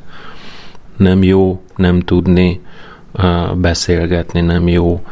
[0.96, 2.60] Nem jó nem tudni
[3.12, 5.02] uh, beszélgetni, nem jó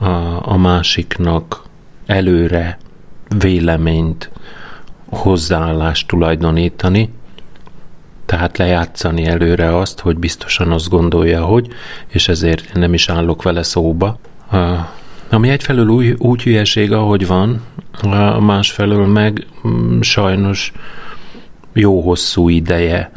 [0.00, 1.62] uh, a másiknak
[2.06, 2.78] előre
[3.38, 4.30] véleményt,
[5.08, 7.10] hozzáállást tulajdonítani,
[8.26, 11.68] tehát lejátszani előre azt, hogy biztosan azt gondolja, hogy,
[12.06, 14.18] és ezért nem is állok vele szóba.
[14.52, 14.78] Uh,
[15.30, 17.60] ami egyfelől úgy, úgy hülyeség, ahogy van,
[18.40, 20.72] másfelől meg mm, sajnos
[21.72, 23.10] jó hosszú ideje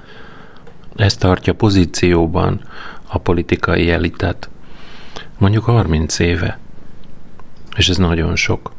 [0.95, 2.61] ez tartja pozícióban
[3.07, 4.49] a politikai elitet.
[5.37, 6.59] Mondjuk 30 éve.
[7.75, 8.71] És ez nagyon sok.